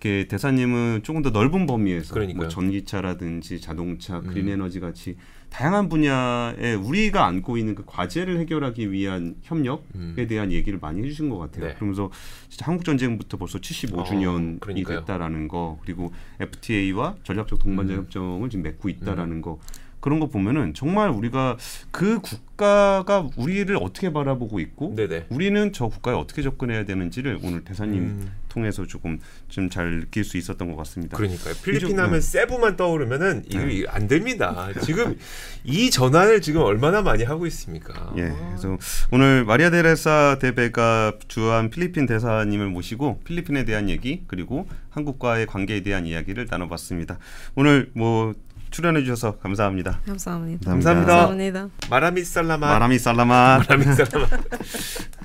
[0.00, 2.42] 이렇게 대사님은 조금 더 넓은 범위에서 그러니까요.
[2.44, 4.28] 뭐 전기차라든지 자동차, 음.
[4.28, 5.16] 그린 에너지 같이
[5.50, 10.26] 다양한 분야에 우리가 안고 있는 그 과제를 해결하기 위한 협력에 음.
[10.28, 11.68] 대한 얘기를 많이 해주신 것 같아요.
[11.68, 11.74] 네.
[11.74, 12.10] 그러면서
[12.48, 15.00] 진짜 한국 전쟁부터 벌써 75주년이 어, 그러니까요.
[15.00, 17.98] 됐다라는 거 그리고 FTA와 전략적 동반자 음.
[18.00, 19.58] 협정을 지금 맺고 있다라는 거
[20.00, 21.56] 그런 거 보면은 정말 우리가
[21.90, 25.26] 그 국가가 우리를 어떻게 바라보고 있고 네네.
[25.28, 28.32] 우리는 저 국가에 어떻게 접근해야 되는지를 오늘 대사님 음.
[28.48, 29.18] 통해서 조금
[29.48, 31.16] 좀 잘 느낄 수 있었던 것 같습니다.
[31.16, 31.54] 그러니까요.
[31.62, 32.20] 필리핀 하면 네.
[32.20, 33.72] 세부만 떠오르면은 네.
[33.72, 34.68] 이거 안 됩니다.
[34.82, 35.16] 지금
[35.64, 38.12] 이 전환을 지금 얼마나 많이 하고 있습니까?
[38.16, 38.76] 예, 그래서
[39.12, 46.06] 오늘 마리아 데레사 대베가 주한 필리핀 대사님을 모시고 필리핀에 대한 얘기 그리고 한국과의 관계에 대한
[46.06, 47.18] 이야기를 나눠봤습니다.
[47.54, 48.34] 오늘 뭐
[48.70, 50.00] 출연해 주셔서 감사합니다.
[50.06, 50.70] 감사합니다.
[50.70, 51.12] 감사합니다.
[51.26, 51.68] 감사합니다.
[51.90, 52.70] 마라미 살라맛.
[52.70, 53.58] 마라미 살라마.
[53.58, 54.30] 마라미 살라맛.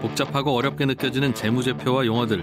[0.00, 2.42] 복잡하고 어렵게 느껴지는 재무제표와 용어들.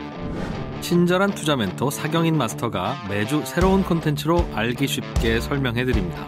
[0.81, 6.27] 친절한 투자 멘토 사경인 마스터가 매주 새로운 콘텐츠로 알기 쉽게 설명해 드립니다.